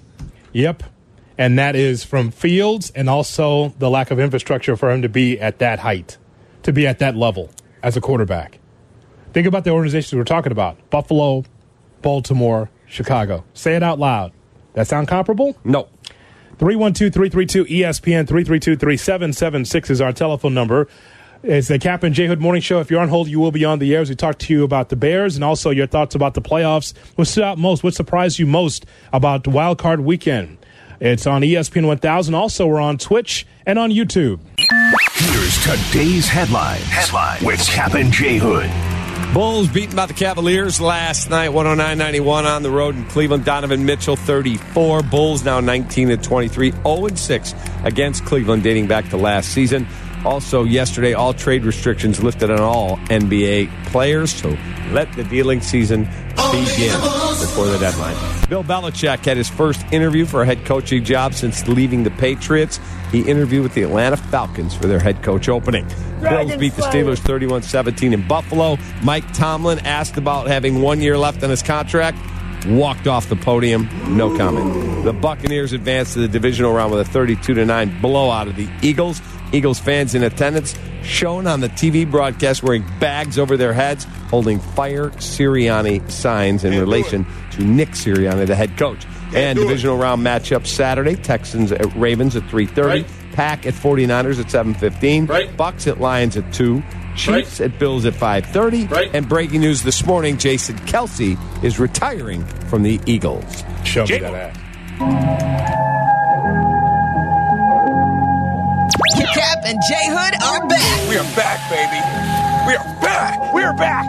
[0.53, 0.85] Yep.
[1.37, 5.41] And that is from Fields and also the lack of infrastructure for him to be
[5.41, 6.17] at that height.
[6.65, 7.51] to be at that level
[7.83, 8.59] as a quarterback.
[9.33, 11.45] Think about the organizations we're talking about Buffalo,
[12.03, 13.45] Baltimore, Chicago.
[13.55, 14.33] Say it out loud.
[14.75, 15.57] That sound comparable?
[15.65, 15.89] No.
[16.59, 20.89] 312 332 ESPN 332 3776 is our telephone number.
[21.43, 22.81] It's the Cap and J Hood Morning Show.
[22.81, 24.65] If you're on hold, you will be on the air as we talk to you
[24.65, 26.97] about the Bears and also your thoughts about the playoffs.
[27.15, 27.85] What stood out most?
[27.85, 30.59] What surprised you most about Wild Card Weekend?
[31.01, 32.35] It's on ESPN 1000.
[32.35, 34.41] Also, we're on Twitch and on YouTube.
[35.13, 36.81] Here's today's headline.
[36.81, 38.98] Headline with Cap and J Hood.
[39.35, 43.45] Bulls beaten by the Cavaliers last night, 109-91 on the road in Cleveland.
[43.45, 45.03] Donovan Mitchell, 34.
[45.03, 49.87] Bulls now 19 and 23, 0 6 against Cleveland, dating back to last season.
[50.25, 54.33] Also, yesterday, all trade restrictions lifted on all NBA players.
[54.33, 54.57] So
[54.93, 56.05] let the dealing season
[56.51, 56.99] begin
[57.38, 58.17] before the deadline.
[58.49, 62.81] Bill Belichick had his first interview for a head coaching job since leaving the Patriots.
[63.11, 65.87] He interviewed with the Atlanta Falcons for their head coach opening.
[66.21, 68.77] Bills beat the Steelers 31 17 in Buffalo.
[69.03, 72.18] Mike Tomlin asked about having one year left on his contract
[72.66, 73.88] walked off the podium.
[74.16, 75.05] No comment.
[75.05, 79.21] The Buccaneers advanced to the divisional round with a 32 9 blowout of the Eagles.
[79.53, 84.59] Eagles fans in attendance shown on the TV broadcast wearing bags over their heads, holding
[84.59, 89.07] Fire Sirianni signs in relation to Nick Sirianni, the head coach.
[89.35, 95.57] And divisional round matchup Saturday: Texans at Ravens at 3:30, Pack at 49ers at 7:15,
[95.57, 96.83] Bucks at Lions at 2.
[97.17, 102.83] Chiefs at Bills at 5:30, and breaking news this morning: Jason Kelce is retiring from
[102.83, 103.64] the Eagles.
[103.85, 105.59] Show me that ad.
[109.35, 112.01] Kap and J Hood are back We are back, baby.
[112.67, 113.55] We are back.
[113.55, 114.07] We are back.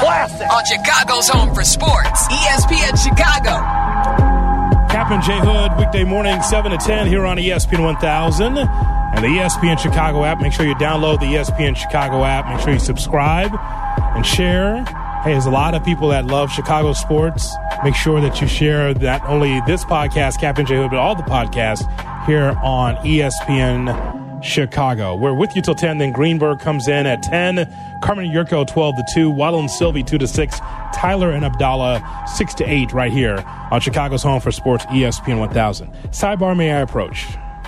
[0.00, 0.46] Classic.
[0.50, 2.28] on Chicago's home for sports.
[2.28, 3.83] ESPN Chicago.
[5.04, 9.28] Kap and J Hood, weekday morning, 7 to 10 here on ESPN 1000 and the
[9.28, 10.40] ESPN Chicago app.
[10.40, 12.48] Make sure you download the ESPN Chicago app.
[12.48, 13.54] Make sure you subscribe
[14.16, 14.82] and share.
[15.22, 17.54] Hey, there's a lot of people that love Chicago sports.
[17.84, 21.14] Make sure that you share not only this podcast, Kap and J Hood, but all
[21.14, 21.84] the podcasts
[22.24, 25.14] here on ESPN Chicago.
[25.16, 25.98] We're with you till 10.
[25.98, 28.00] Then Greenberg comes in at 10.
[28.02, 29.30] Carmen Jurko 12 to 2.
[29.30, 30.58] Waddle and Silvy 2 to 6.
[30.94, 35.88] Tyler and Abdallah 6 to 8 right here on Chicago's home for sports ESPN 1000.
[36.10, 37.26] Sidebar, may I approach?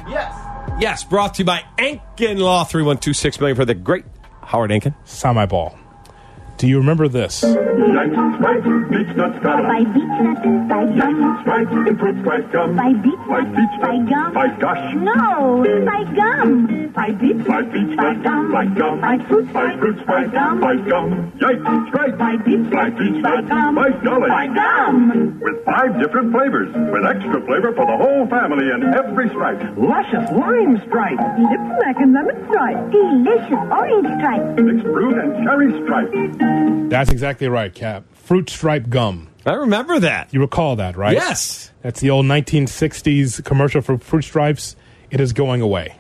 [0.09, 0.35] Yes.
[0.79, 4.05] Yes, brought to you by Ankin Law 3126 million for the great
[4.43, 4.95] Howard Ankin.
[5.05, 5.77] Sign my ball.
[6.57, 7.43] Do you remember this?
[7.43, 9.61] Yankee Sprite, Beech Nuts Gum.
[9.69, 10.41] By beech nuts,
[10.73, 12.77] by Yankee gum, Sprite, improved Sprite Gum.
[12.77, 14.33] by beech By nuts, beech by gum.
[14.33, 14.95] by gosh.
[14.97, 16.89] No, by gum.
[16.97, 19.01] By beech By beech nuts, by gum.
[19.03, 20.61] By fruit By Sprite, fruit Sprite, by gum.
[20.61, 21.33] by gum.
[21.45, 23.75] Yankee Sprite, By beech by nuts, beech by nuts, gum.
[23.75, 24.29] by golly.
[24.33, 25.41] By gum.
[25.45, 29.61] With five different flavors, with extra flavor for the whole family in every Sprite.
[29.77, 31.21] Luscious lime Sprite.
[31.37, 32.81] Lip smack and lemon Sprite.
[32.91, 34.57] Delicious orange Sprite.
[34.57, 36.09] Mixed fruit and cherry Sprite.
[36.89, 38.05] That's exactly right, Kap.
[38.15, 39.29] Fruit stripe gum.
[39.45, 40.33] I remember that.
[40.33, 41.15] You recall that, right?
[41.15, 41.71] Yes.
[41.83, 44.77] That's the old 1960s commercial for fruit stripes.
[45.11, 45.97] It is going away.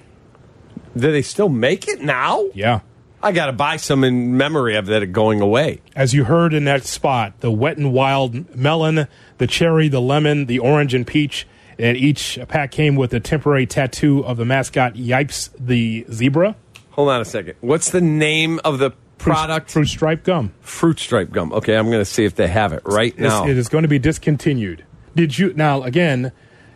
[0.96, 2.46] Do they still make it now?
[2.54, 2.80] Yeah.
[3.22, 5.80] I got to buy some in memory of that going away.
[5.94, 9.06] As you heard in that spot, the wet and wild melon,
[9.38, 11.46] the cherry, the lemon, the orange, and peach.
[11.78, 16.56] And each pack came with a temporary tattoo of the mascot Yipes the zebra.
[16.92, 17.56] Hold on a second.
[17.60, 19.70] What's the name of the product?
[19.70, 20.52] Fruit stripe gum.
[20.60, 21.52] Fruit stripe gum.
[21.52, 23.46] Okay, I'm going to see if they have it right It's- now.
[23.46, 24.84] It is going to be discontinued.
[25.14, 26.32] Did you now again?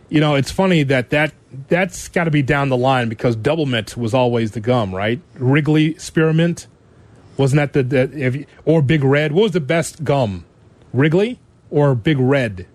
[0.09, 1.33] You know, it's funny that that
[1.69, 5.21] that's got to be down the line because Double Mint was always the gum, right?
[5.35, 6.67] Wrigley Spearmint
[7.37, 9.31] wasn't that the, the if you- or Big Red?
[9.31, 10.45] What was the best gum?
[10.93, 12.65] Wrigley or Big Red?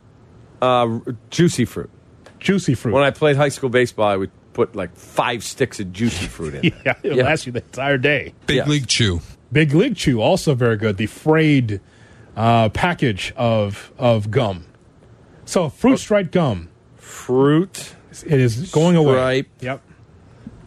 [0.62, 1.00] Uh,
[1.30, 1.90] juicy fruit.
[2.38, 2.94] Juicy fruit.
[2.94, 6.54] When I played high school baseball, I would put like five sticks of juicy fruit
[6.54, 6.64] in.
[6.86, 7.24] yeah, it'll Yeah.
[7.24, 8.32] last you the entire day.
[8.46, 8.68] Big Yes.
[8.68, 9.20] League Chew.
[9.56, 10.98] Big League Chew also very good.
[10.98, 11.80] The frayed
[12.36, 14.66] uh, package of of gum.
[15.46, 16.68] So fruit stripe gum.
[16.96, 17.94] Fruit.
[18.26, 19.14] It is going away.
[19.14, 19.48] Stripe.
[19.60, 19.82] Yep.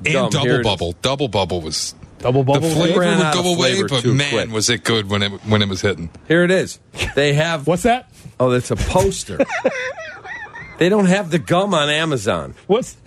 [0.06, 0.64] And Gum, Double it is.
[0.64, 0.96] Bubble.
[1.04, 2.70] Double Bubble was Double the bubble.
[2.72, 4.50] flavor ran would out go away, but man, quick.
[4.52, 6.10] was it good when it when it was hitting.
[6.28, 6.80] Here it is.
[7.14, 7.68] They have.
[7.68, 8.12] What's that?
[8.40, 9.38] Oh, that's a poster.
[10.80, 12.56] they don't have the gum on Amazon.
[12.66, 12.98] What's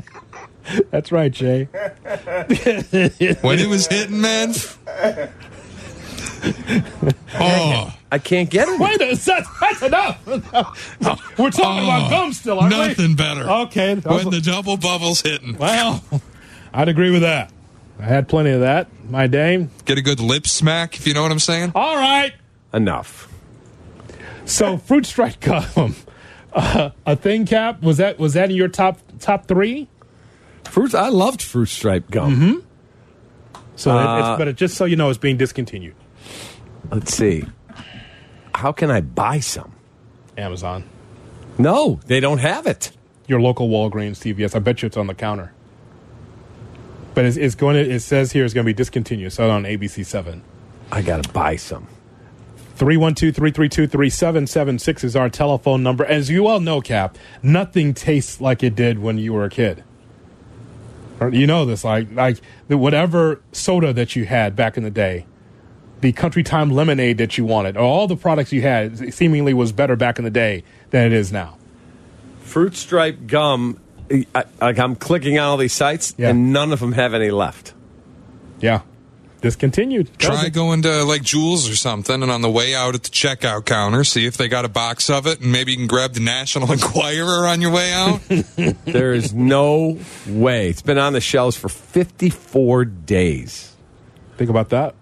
[0.91, 1.65] That's right, Jay.
[1.73, 4.55] When it was hitting, man.
[7.35, 8.79] Oh, I can't get it.
[8.79, 9.25] Wait, a- that's,
[9.61, 10.27] that's enough.
[11.39, 13.15] We're talking about Oh, gum still, aren't nothing we?
[13.15, 13.49] better.
[13.49, 13.95] Okay.
[13.97, 15.57] when the double bubble's hitting.
[15.57, 16.03] well,
[16.73, 17.53] I'd agree with that.
[17.99, 19.69] I had plenty of that my day.
[19.85, 21.73] Get a good lip smack, if you know what I'm saying.
[21.75, 22.33] All right.
[22.73, 23.29] Enough.
[24.45, 25.95] So fruit stripe gum,
[26.53, 29.89] uh, a thing Kap was that was that in your top top three?
[30.65, 30.95] Fruits.
[30.95, 32.65] I loved fruit stripe gum.
[33.77, 35.95] So, it, Uh, it's, but it, just so you know, it's being discontinued.
[36.91, 37.45] Let's see.
[38.55, 39.73] How can I buy some?
[40.37, 40.85] Amazon,
[41.59, 42.93] No, they don't have it.
[43.27, 44.55] your local Walgreens, CVS.
[44.55, 45.53] I bet you it's on the counter.
[47.15, 47.91] But it's, it's going to.
[47.91, 49.33] It says here it's going to be discontinued.
[49.33, 50.43] So on ABC Seven.
[50.91, 51.87] I got to buy some.
[52.79, 56.05] 312-332-3776 is our telephone number.
[56.05, 59.85] As you all know, Kap, nothing tastes like it did when you were a kid.
[61.31, 65.25] You know this, like like whatever soda that you had back in the day,
[66.03, 69.73] the Country Time lemonade that you wanted, or all the products you had seemingly was
[69.73, 71.57] better back in the day than it is now.
[72.43, 73.81] Fruit stripe gum.
[74.35, 76.29] I, like I'm clicking on all these sites, Yeah.
[76.31, 77.73] and none of them have any left.
[78.61, 78.83] Yeah,
[79.41, 80.11] discontinued.
[80.19, 83.65] Try going to like Jewel's or something, and on the way out at the checkout
[83.65, 86.21] counter, see if they got a box of it, and maybe you can grab the
[86.21, 88.21] National Enquirer on your way out.
[88.85, 89.99] There is no
[90.29, 90.69] way.
[90.69, 93.75] It's been on the shelves for 54 days.
[94.37, 94.95] Think about that.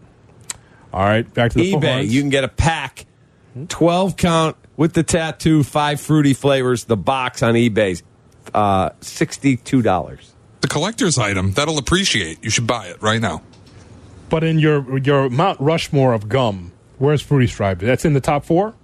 [0.93, 2.15] All right, back to the phone eBay, lines.
[2.15, 3.07] you can get a pack,
[3.69, 6.85] 12 count with the tattoo, five fruity flavors.
[6.85, 8.03] The box on eBay's
[8.55, 10.31] uh, $62.
[10.63, 12.43] the collector's item that'll appreciate.
[12.43, 13.43] You should buy it right now.
[14.29, 17.79] But in your your Mount Rushmore of gum, where's Fruity Stripe?
[17.81, 18.75] That's in the top four.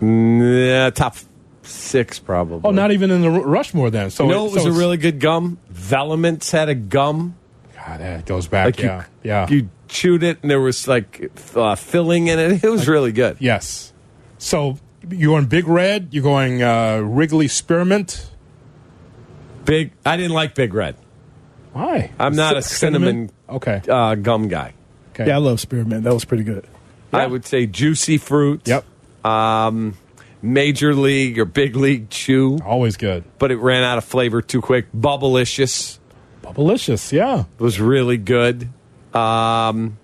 [0.00, 1.16] Yeah, top
[1.62, 2.60] six probably.
[2.68, 4.10] Oh, not even in the Rushmore then.
[4.10, 5.58] So you know it- it was so a really good gum?
[5.72, 7.36] Velements had a gum.
[7.74, 8.66] God, that goes back.
[8.66, 12.64] Like yeah, you, yeah, You chewed it and there was like uh, filling in it.
[12.64, 13.36] It was really good.
[13.40, 13.92] yes.
[14.38, 14.78] So
[15.08, 16.08] you're going Big Red.
[16.12, 18.30] You're going uh, Wrigley Spearmint.
[19.64, 19.92] Big.
[20.04, 20.96] I didn't like Big Red.
[21.72, 22.10] Why?
[22.18, 23.28] I'm not a Cinnamon?
[23.28, 23.82] cinnamon, Okay.
[23.88, 24.74] uh, gum guy.
[25.10, 25.26] Okay.
[25.26, 26.04] Yeah, I love spearmint.
[26.04, 26.66] That was pretty good.
[27.12, 28.66] I would say juicy fruit.
[28.66, 28.84] Yep.
[29.24, 29.96] Um,
[30.40, 33.24] major league or big league chew, Always good.
[33.38, 34.90] but it ran out of flavor too quick.
[34.92, 35.98] Bubblicious
[36.42, 37.12] Bubblicious.
[37.12, 37.40] Yeah.
[37.40, 38.68] It was really good.
[39.14, 39.98] Um,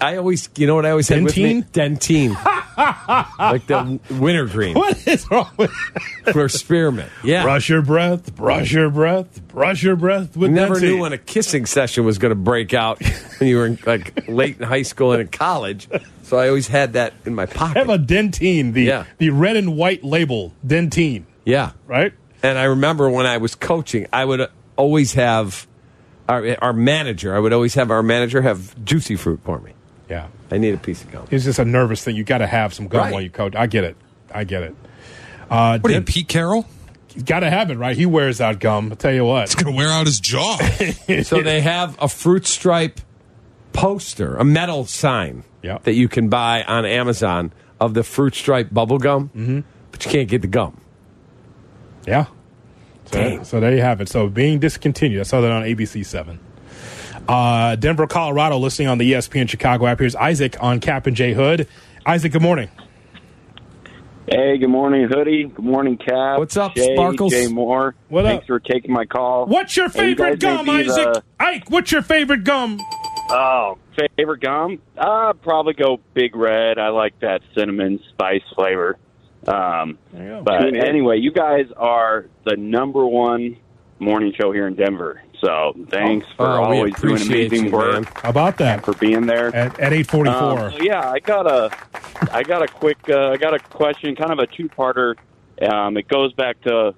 [0.00, 1.62] I always, you know what I always had with me?
[1.62, 2.34] Dentyne.
[3.38, 5.70] like the wintergreen What is wrong with?
[6.32, 7.08] for spearmint.
[7.22, 7.44] Yeah.
[7.44, 8.34] Brush your breath.
[8.34, 9.46] Brush your breath.
[9.46, 10.82] Brush your breath with Never Dentyne.
[10.82, 13.00] knew when a kissing session was going to break out
[13.38, 15.88] when you were in, like late in high school and in college.
[16.24, 17.76] So I always had that in my pocket.
[17.76, 18.72] I have a Dentyne.
[18.72, 19.04] The Yeah.
[19.18, 21.24] the red and white label Dentyne.
[21.44, 21.72] yeah.
[21.86, 22.12] Right.
[22.42, 25.68] And I remember when I was coaching, I would always have
[26.28, 29.72] our, our manager, I would always have our manager have juicy fruit for me.
[30.08, 30.28] Yeah.
[30.50, 31.26] I need a piece of gum.
[31.30, 32.16] It's just a nervous thing.
[32.16, 33.12] You got to have some gum Right.
[33.12, 33.54] while you coach.
[33.56, 33.96] I get it.
[34.32, 34.74] I get it.
[35.50, 36.66] Uh, What are you, Pete Carroll?
[37.14, 37.96] you got to have it, right?
[37.96, 38.90] He wears out gum.
[38.90, 39.44] I'll tell you what.
[39.44, 40.56] It's gonna wear out his jaw.
[41.22, 43.00] So they have a fruit stripe
[43.72, 45.78] poster, a metal sign Yeah.
[45.84, 49.60] that you can buy on Amazon of the fruit stripe bubble gum, mm-hmm.
[49.92, 50.80] but you can't get the gum.
[52.06, 52.26] Yeah.
[53.06, 53.44] So, Dang.
[53.44, 54.08] so there you have it.
[54.08, 55.20] So being discontinued.
[55.20, 56.38] I saw that on ABC 7.
[57.28, 59.98] Uh, Denver, Colorado, listening on the ESPN Chicago app.
[59.98, 61.66] Here's Isaac on Kap and J Hood.
[62.06, 62.68] Isaac, good morning.
[64.26, 65.44] Hey, good morning, Hoodie.
[65.44, 66.38] Good morning, Kap.
[66.38, 67.30] What's up, Jay, Sparkles?
[67.32, 67.94] Jay Moore.
[68.08, 68.46] What Thanks up?
[68.46, 69.44] for taking my call.
[69.46, 71.14] What's your Hey, you favorite gum, Isaac?
[71.14, 72.80] the- Ike, what's your favorite gum?
[73.30, 73.76] Oh,
[74.16, 74.80] favorite gum?
[74.96, 76.78] Uh, probably go Big Red.
[76.78, 78.96] I like that cinnamon spice flavor.
[79.48, 80.84] Um, you but Tune in.
[80.84, 83.56] anyway, you guys are the number one
[83.98, 85.22] morning show here in Denver.
[85.40, 87.92] So thanks for Oh, always doing appreciate amazing you, work.
[88.04, 88.04] man.
[88.22, 88.84] How about that?
[88.84, 90.32] For being there At, at 844.
[90.66, 91.70] Um, so yeah, I got a,
[92.32, 95.16] I got a quick, uh, I got a question, kind of a two-parter.
[95.70, 96.94] Um, it goes back to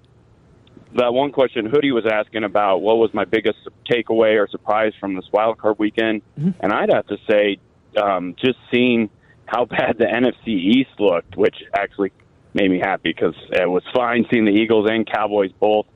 [0.95, 3.59] that one question Hoodie was asking about what was my biggest
[3.91, 7.59] takeaway or surprise from this wild card weekend, and I'd have to say,
[8.01, 9.11] um, just seeing
[9.47, 12.13] how bad the NFC East looked, which actually
[12.57, 15.87] made me happy because it was fine seeing the Eagles and Cowboys both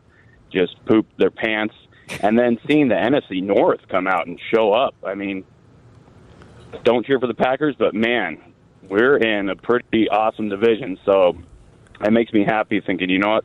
[0.53, 1.75] just poop their pants,
[2.23, 4.95] and then seeing the NFC North come out and show up.
[5.05, 5.45] I mean,
[6.85, 8.39] don't cheer for the Packers, but man,
[8.89, 10.99] we're in a pretty awesome division.
[11.05, 11.39] So
[12.01, 13.45] it makes me happy thinking, you know what?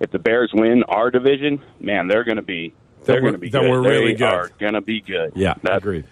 [0.00, 3.50] If the Bears win our division, man, they're going to be they're going to be
[3.50, 3.70] then good.
[3.70, 4.24] we're they really good.
[4.26, 5.32] are going to be good.
[5.34, 6.04] Yeah, That's agreed.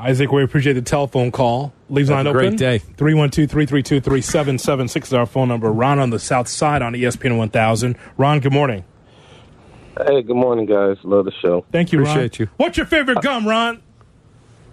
[0.00, 1.72] Isaac, we appreciate the telephone call.
[1.88, 2.56] Leaves Have line a open.
[2.56, 2.78] great day.
[2.96, 5.70] 312-332-3776 is our phone number.
[5.70, 7.96] Ron on the south side on ESPN 1000.
[8.16, 8.84] Ron, good morning.
[10.06, 10.96] Hey, good morning, guys.
[11.02, 11.64] Love the show.
[11.72, 12.08] Thank you, Ron.
[12.08, 12.48] Appreciate you.
[12.56, 13.82] What's your favorite gum, Ron?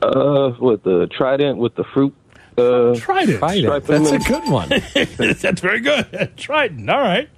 [0.01, 2.13] Uh, with the Trident with the fruit.
[2.57, 3.39] Uh, Trident.
[3.39, 3.85] Trident.
[3.85, 4.69] That's a good one.
[5.17, 6.31] That's very good.
[6.37, 6.89] Trident.
[6.89, 7.29] All right.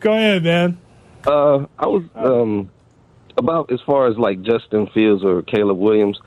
[0.00, 0.78] Go ahead, man.
[1.26, 2.70] Uh, I was um
[3.36, 6.18] about as far as like Justin Fields or Caleb Williams.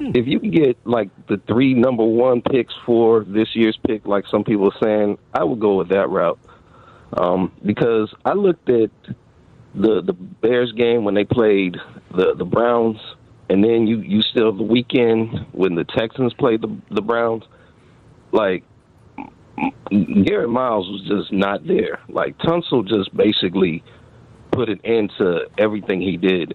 [0.00, 4.26] If you can get like the three number one picks for this year's pick, like
[4.26, 6.38] some people are saying, I would go with that route.
[7.12, 8.90] Um, because I looked at
[9.74, 11.76] the the Bears game when they played
[12.16, 12.98] the the Browns,
[13.48, 17.44] and then you you still have the weekend when the Texans played the the Browns.
[18.32, 18.64] Like
[19.90, 22.00] Garrett Miles was just not there.
[22.08, 23.82] Like Tunsil just basically
[24.50, 26.54] put an end to everything he did,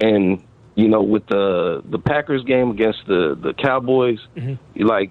[0.00, 0.42] and
[0.74, 4.18] you know with the the Packers game against the the Cowboys,
[4.74, 5.10] you like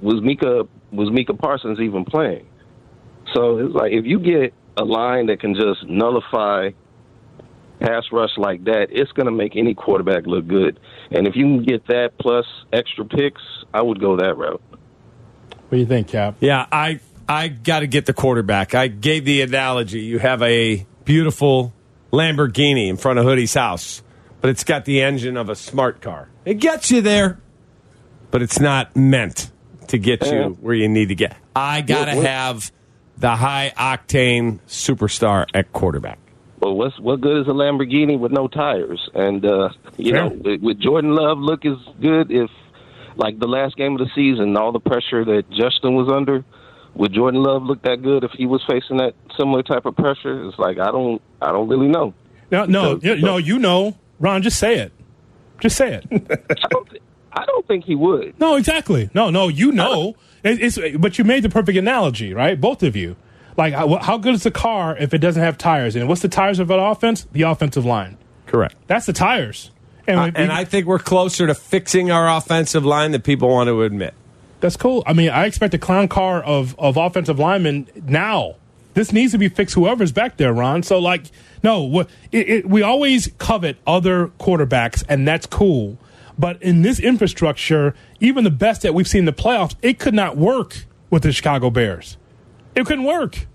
[0.00, 2.46] was Micah was Micah Parsons even playing?
[3.34, 6.70] So it's like if you get a line that can just nullify
[7.80, 10.78] pass rush like that, it's going to make any quarterback look good.
[11.10, 13.42] And if you can get that plus extra picks,
[13.74, 14.62] I would go that route.
[14.70, 16.36] What do you think, Kap?
[16.40, 18.74] Yeah, I I got to get the quarterback.
[18.74, 20.00] I gave the analogy.
[20.00, 21.72] You have a beautiful
[22.12, 24.02] Lamborghini in front of Hoodie's house,
[24.42, 26.28] but it's got the engine of a smart car.
[26.44, 27.40] It gets you there,
[28.30, 29.50] but it's not meant
[29.88, 31.36] to get you where you need to get.
[31.56, 32.72] I got to What- what- have
[33.18, 36.18] the high octane superstar at quarterback.
[36.60, 39.08] Well, what's what good is a Lamborghini with no tires?
[39.14, 40.24] And uh, you Fair.
[40.24, 42.50] know, with, with Jordan Love, look as good if
[43.16, 46.44] like the last game of the season, all the pressure that Justin was under.
[46.94, 50.46] Would Jordan Love look that good if he was facing that similar type of pressure?
[50.48, 52.14] It's like I don't, I don't really know.
[52.50, 53.36] No, no, Because- you- no.
[53.38, 54.40] You know, Ron.
[54.40, 54.92] Just say it.
[55.60, 56.06] Just say it.
[56.10, 56.98] I don't, thi-
[57.32, 58.38] I don't think he would.
[58.40, 59.10] No, exactly.
[59.14, 59.48] No, no.
[59.48, 62.58] You know, It- it's but you made the perfect analogy, right?
[62.58, 63.16] Both of you.
[63.56, 65.94] Like, how, how good is the car if it doesn't have tires?
[65.94, 67.26] And what's the tires of an offense?
[67.32, 68.16] The offensive line.
[68.46, 68.74] Correct.
[68.86, 69.70] That's the tires.
[70.06, 73.50] And, Uh, we- and I think we're closer to fixing our offensive line than people
[73.50, 74.14] want to admit.
[74.60, 75.02] That's cool.
[75.06, 78.54] I mean, I expect a clown car of, of offensive linemen now.
[78.94, 80.82] This needs to be fixed, whoever's back there, Ron.
[80.82, 81.24] So, like,
[81.62, 85.98] no, it, it, we always covet other quarterbacks, and that's cool.
[86.38, 90.14] But in this infrastructure, even the best that we've seen in the playoffs, it could
[90.14, 92.16] not work with the Chicago Bears.
[92.74, 93.46] It couldn't work.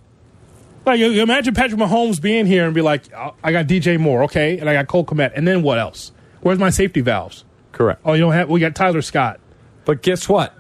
[0.85, 4.57] Like, imagine Patrick Mahomes being here and be like, "Oh, I got DJ Moore, okay,
[4.57, 6.13] and I got Cole Kmet, and then what else?
[6.41, 7.43] Where's my safety valves?
[7.73, 8.01] Correct.
[8.05, 9.39] Oh, you don't have, we got Tyler Scott.
[9.85, 10.53] But guess what?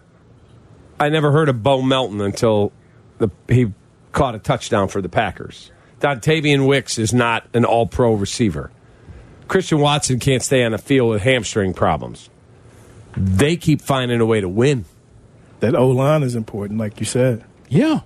[0.99, 2.71] I never heard of Bo Melton until
[3.19, 3.71] the, he
[4.11, 5.71] caught a touchdown for the Packers.
[5.99, 8.71] Dontayvion Wicks is not an all pro receiver.
[9.47, 12.29] Christian Watson can't stay on the field with hamstring problems.
[13.15, 14.85] They keep finding a way to win.
[15.59, 17.43] That O line is important, like you said.
[17.67, 18.01] Yeah.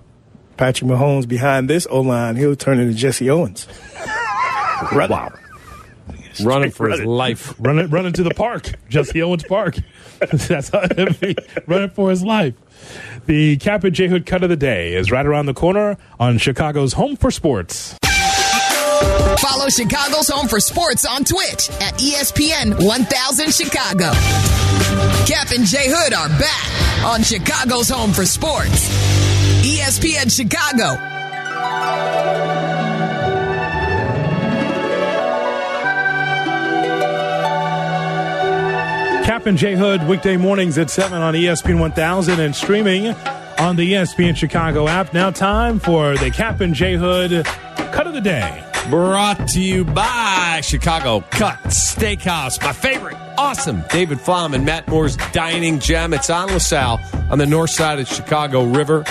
[0.56, 3.66] Patrick Mahomes behind this O line, he'll turn into Jesse Owens.
[4.92, 5.32] Wow.
[6.40, 7.54] Running for his life.
[7.58, 9.76] running running to the park, Jesse Owens Park.
[10.32, 12.54] That's how it'd be, running for his life.
[13.26, 16.38] The Kap and J Hood cut of the day is right around the corner on
[16.38, 17.98] Chicago's Home for Sports.
[19.38, 24.12] Follow Chicago's Home for Sports on Twitch at ESPN 1000 Chicago.
[25.26, 28.88] Kap and J Hood are back on Chicago's Home for Sports.
[29.64, 31.21] ESPN Chicago.
[39.24, 43.08] Kap and J Hood weekday mornings at 7 on ESPN 1000 and streaming
[43.58, 45.14] on the ESPN Chicago app.
[45.14, 47.44] Now time for the Kap and J Hood
[47.92, 48.64] cut of the day.
[48.90, 53.16] Brought to you by Chicago Cut Steakhouse, my favorite.
[53.38, 53.84] Awesome.
[53.90, 56.12] David Flom and Matt Moore's Dining Gem.
[56.12, 57.00] It's on LaSalle
[57.30, 59.04] on the north side of Chicago River.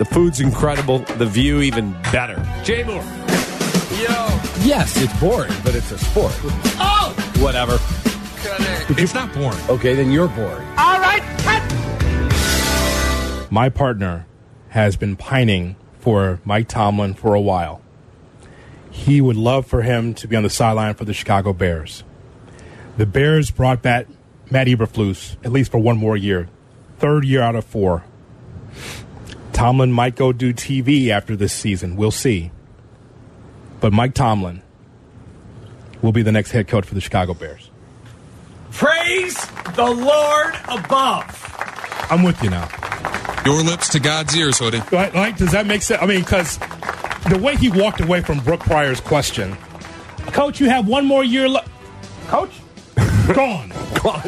[0.00, 0.98] The food's incredible.
[0.98, 2.44] The view even better.
[2.64, 3.04] Jay Moore.
[3.92, 4.26] Yo.
[4.64, 6.32] Yes, it's boring, but it's a sport.
[6.80, 7.14] Oh!
[7.38, 7.78] Whatever.
[8.44, 9.58] It's not boring.
[9.68, 10.66] Okay, then you're boring.
[10.76, 11.62] All right, cut.
[13.52, 14.26] My partner
[14.70, 17.80] has been pining for Mike Tomlin for a while.
[18.90, 22.04] He would love for him to be on the sideline for the Chicago Bears.
[22.96, 24.06] The Bears brought back
[24.50, 26.48] Matt Eberflus at least for one more year,
[26.98, 28.04] third year out of four.
[29.52, 31.96] Tomlin might go do TV after this season.
[31.96, 32.50] We'll see.
[33.80, 34.62] But Mike Tomlin
[36.02, 37.71] will be the next head coach for the Chicago Bears.
[38.72, 39.36] Praise
[39.76, 42.06] the Lord above.
[42.10, 42.68] I'm with you now.
[43.44, 44.82] Your lips to God's ears, Hoodie.
[44.90, 45.36] Right, right?
[45.36, 46.02] Does that make sense?
[46.02, 46.58] I mean, because
[47.28, 49.56] the way he walked away from Brooke Pryor's question,
[50.28, 51.68] Coach, you have one more year left.
[52.28, 52.52] Coach,
[53.34, 53.72] gone.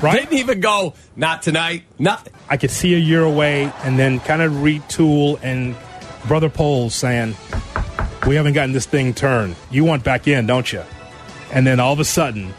[0.00, 0.20] Right?
[0.20, 2.32] Didn't even go, not tonight, nothing.
[2.48, 5.74] I could see a year away and then kind of retool and
[6.28, 7.34] Brother Poles saying,
[8.26, 9.56] We haven't gotten this thing turned.
[9.70, 10.82] You want back in, don't you?
[11.52, 12.54] And then all of a sudden,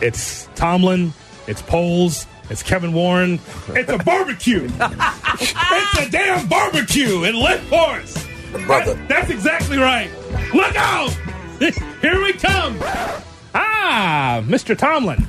[0.00, 1.12] it's Tomlin,
[1.46, 3.40] it's Poles, it's Kevin Warren,
[3.70, 4.64] it's a barbecue.
[4.70, 8.26] it's a damn barbecue in Lake Forest.
[8.66, 8.94] Brother.
[8.94, 10.10] That- that's exactly right.
[10.54, 11.10] Look out!
[12.00, 12.78] here we come.
[13.54, 14.76] Ah, Mr.
[14.76, 15.26] Tomlin.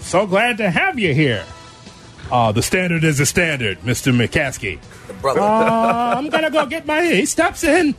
[0.00, 1.44] So glad to have you here.
[2.32, 4.10] Uh, the standard is the standard, Mr.
[4.10, 4.78] McCaskey.
[5.20, 5.40] Brother.
[5.40, 7.02] Uh, I'm gonna go get my.
[7.04, 7.94] He steps in.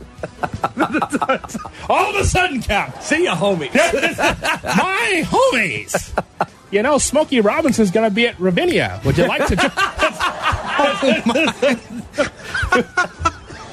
[1.88, 3.00] All of a sudden, Kap.
[3.00, 3.72] See ya, homies.
[4.76, 6.48] my homies.
[6.72, 9.00] you know, Smokey Robinson's going to be at Ravinia.
[9.04, 9.54] Would you like to?
[9.56, 9.70] jo-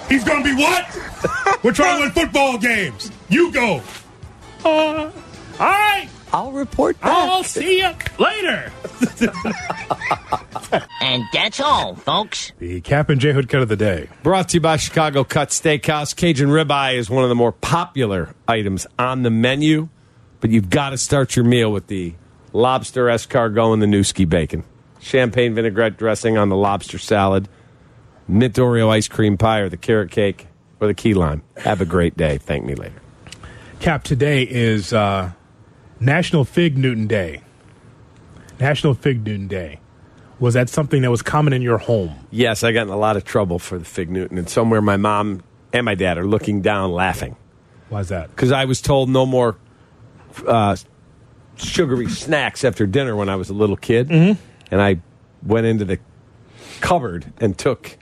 [0.09, 1.63] He's going to be what?
[1.63, 3.11] We're trying to win football games.
[3.29, 3.81] You go.
[4.63, 5.11] Uh, all
[5.59, 6.07] right.
[6.33, 7.11] I'll report back.
[7.11, 8.71] I'll see you later.
[11.01, 12.53] And that's all, folks.
[12.59, 14.07] The Kap and J Hood cut of the day.
[14.23, 16.15] Brought to you by Chicago Cut Steakhouse.
[16.15, 19.89] Cajun ribeye is one of the more popular items on the menu,
[20.39, 22.13] but you've got to start your meal with the
[22.53, 24.63] lobster escargot and the Nueske bacon.
[24.99, 27.49] Champagne vinaigrette dressing on the lobster salad,
[28.27, 30.47] mint Oreo ice cream pie, or the carrot cake,
[30.79, 31.43] or the key lime.
[31.57, 32.37] Have a great day.
[32.37, 33.01] Thank me later.
[33.79, 35.31] Cap, today is uh,
[36.01, 37.41] National Fig Newton Day.
[38.59, 39.79] National Fig Newton Day.
[40.39, 42.27] Was that something that was common in your home?
[42.31, 44.97] Yes, I got in a lot of trouble for the Fig Newton, and somewhere my
[44.97, 47.35] mom and my dad are looking down laughing.
[47.89, 48.31] Why's that?
[48.31, 49.57] Because I was told no more
[50.47, 50.75] uh,
[51.57, 54.09] sugary snacks after dinner when I was a little kid.
[54.09, 54.41] Mm-hmm.
[54.71, 54.99] And I
[55.43, 55.99] went into the
[56.79, 57.97] cupboard and took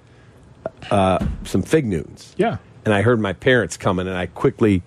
[0.90, 2.34] uh, some Fig Newtons.
[2.38, 2.58] Yeah.
[2.86, 4.84] And I heard my parents coming, and I quickly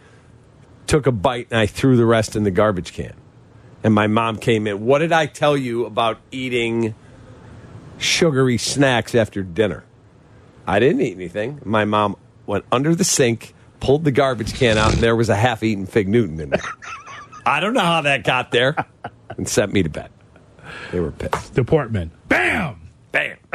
[0.93, 3.15] took a bite and I threw the rest in the garbage can.
[3.83, 4.85] And my mom came in.
[4.85, 6.95] What did I tell you about eating
[7.97, 9.85] sugary snacks after dinner?
[10.67, 11.63] I didn't eat anything.
[11.65, 15.35] My mom went under the sink, pulled the garbage can out, and there was a
[15.35, 16.61] half eaten Fig Newton in there.
[17.47, 18.77] I don't know how that got there,
[19.39, 20.11] and sent me to bed.
[20.91, 21.55] They were pissed.
[21.55, 22.13] Deportment.
[22.29, 22.91] Bam!
[23.13, 23.39] Bam.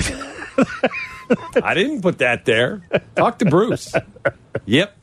[1.61, 2.81] I didn't put that there.
[3.15, 3.93] Talk to Bruce.
[4.65, 4.97] Yep.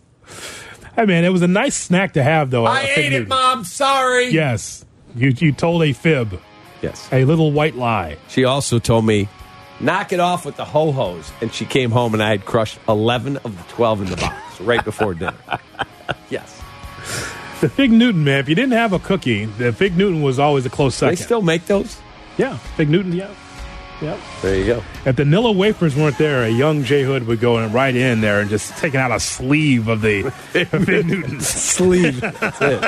[0.97, 2.65] Hey, man, it was a nice snack to have, though.
[2.67, 3.65] I a Fig ate it, Mom.
[3.65, 4.29] Sorry.
[4.31, 4.85] Yes.
[5.17, 6.41] You, you told a fib,
[6.83, 7.09] Yes.
[7.13, 8.17] a little white lie.
[8.29, 9.29] She also told me,
[9.81, 11.33] knock it off with the ho hos.
[11.41, 14.61] And she came home and I had crushed 11 of the 12 in the box
[14.61, 15.35] right before dinner.
[16.31, 16.61] yes.
[17.61, 20.67] The Fig Newton, man, if you didn't have a cookie, the Fig Newton was always
[20.67, 21.17] a close second.
[21.19, 21.97] They still make those?
[22.37, 23.33] yeah, Fig Newton, yeah.
[24.03, 24.19] Yep.
[24.43, 24.83] There you go.
[25.07, 28.21] If the Nilla wafers weren't there, a young J Hood would go in right in
[28.21, 31.47] there and just taking out a sleeve of the Fig Newtons.
[31.47, 32.21] Sleeve.
[32.41, 32.83] That's it.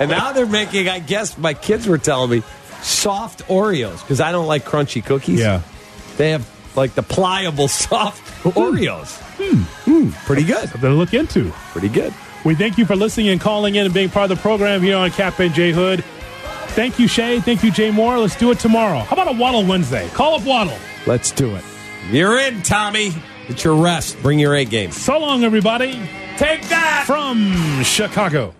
[0.00, 2.42] And now they're making, I guess my kids were telling me,
[2.82, 5.40] soft Oreos because I don't like crunchy cookies.
[5.40, 5.62] Yeah.
[6.16, 9.20] They have like the pliable soft Oreos.
[9.38, 10.10] Hmm.
[10.26, 10.68] Pretty good.
[10.68, 11.50] Something to look into.
[11.72, 12.14] Pretty good.
[12.44, 14.96] We thank you for listening and calling in and being part of the program here
[14.96, 16.04] on Kap and J Hood.
[16.74, 17.38] Thank you, Shay.
[17.40, 18.18] Thank you, Jay Moore.
[18.18, 18.98] Let's do it tomorrow.
[18.98, 20.08] How about a Waddle Wednesday?
[20.08, 20.76] Call up Waddle.
[21.06, 21.64] Let's do it.
[22.10, 23.12] You're in, Tommy.
[23.48, 24.20] It's your rest.
[24.22, 24.90] Bring your A game.
[24.90, 25.92] So long, everybody.
[26.36, 27.04] Take that.
[27.06, 28.54] From Chicago.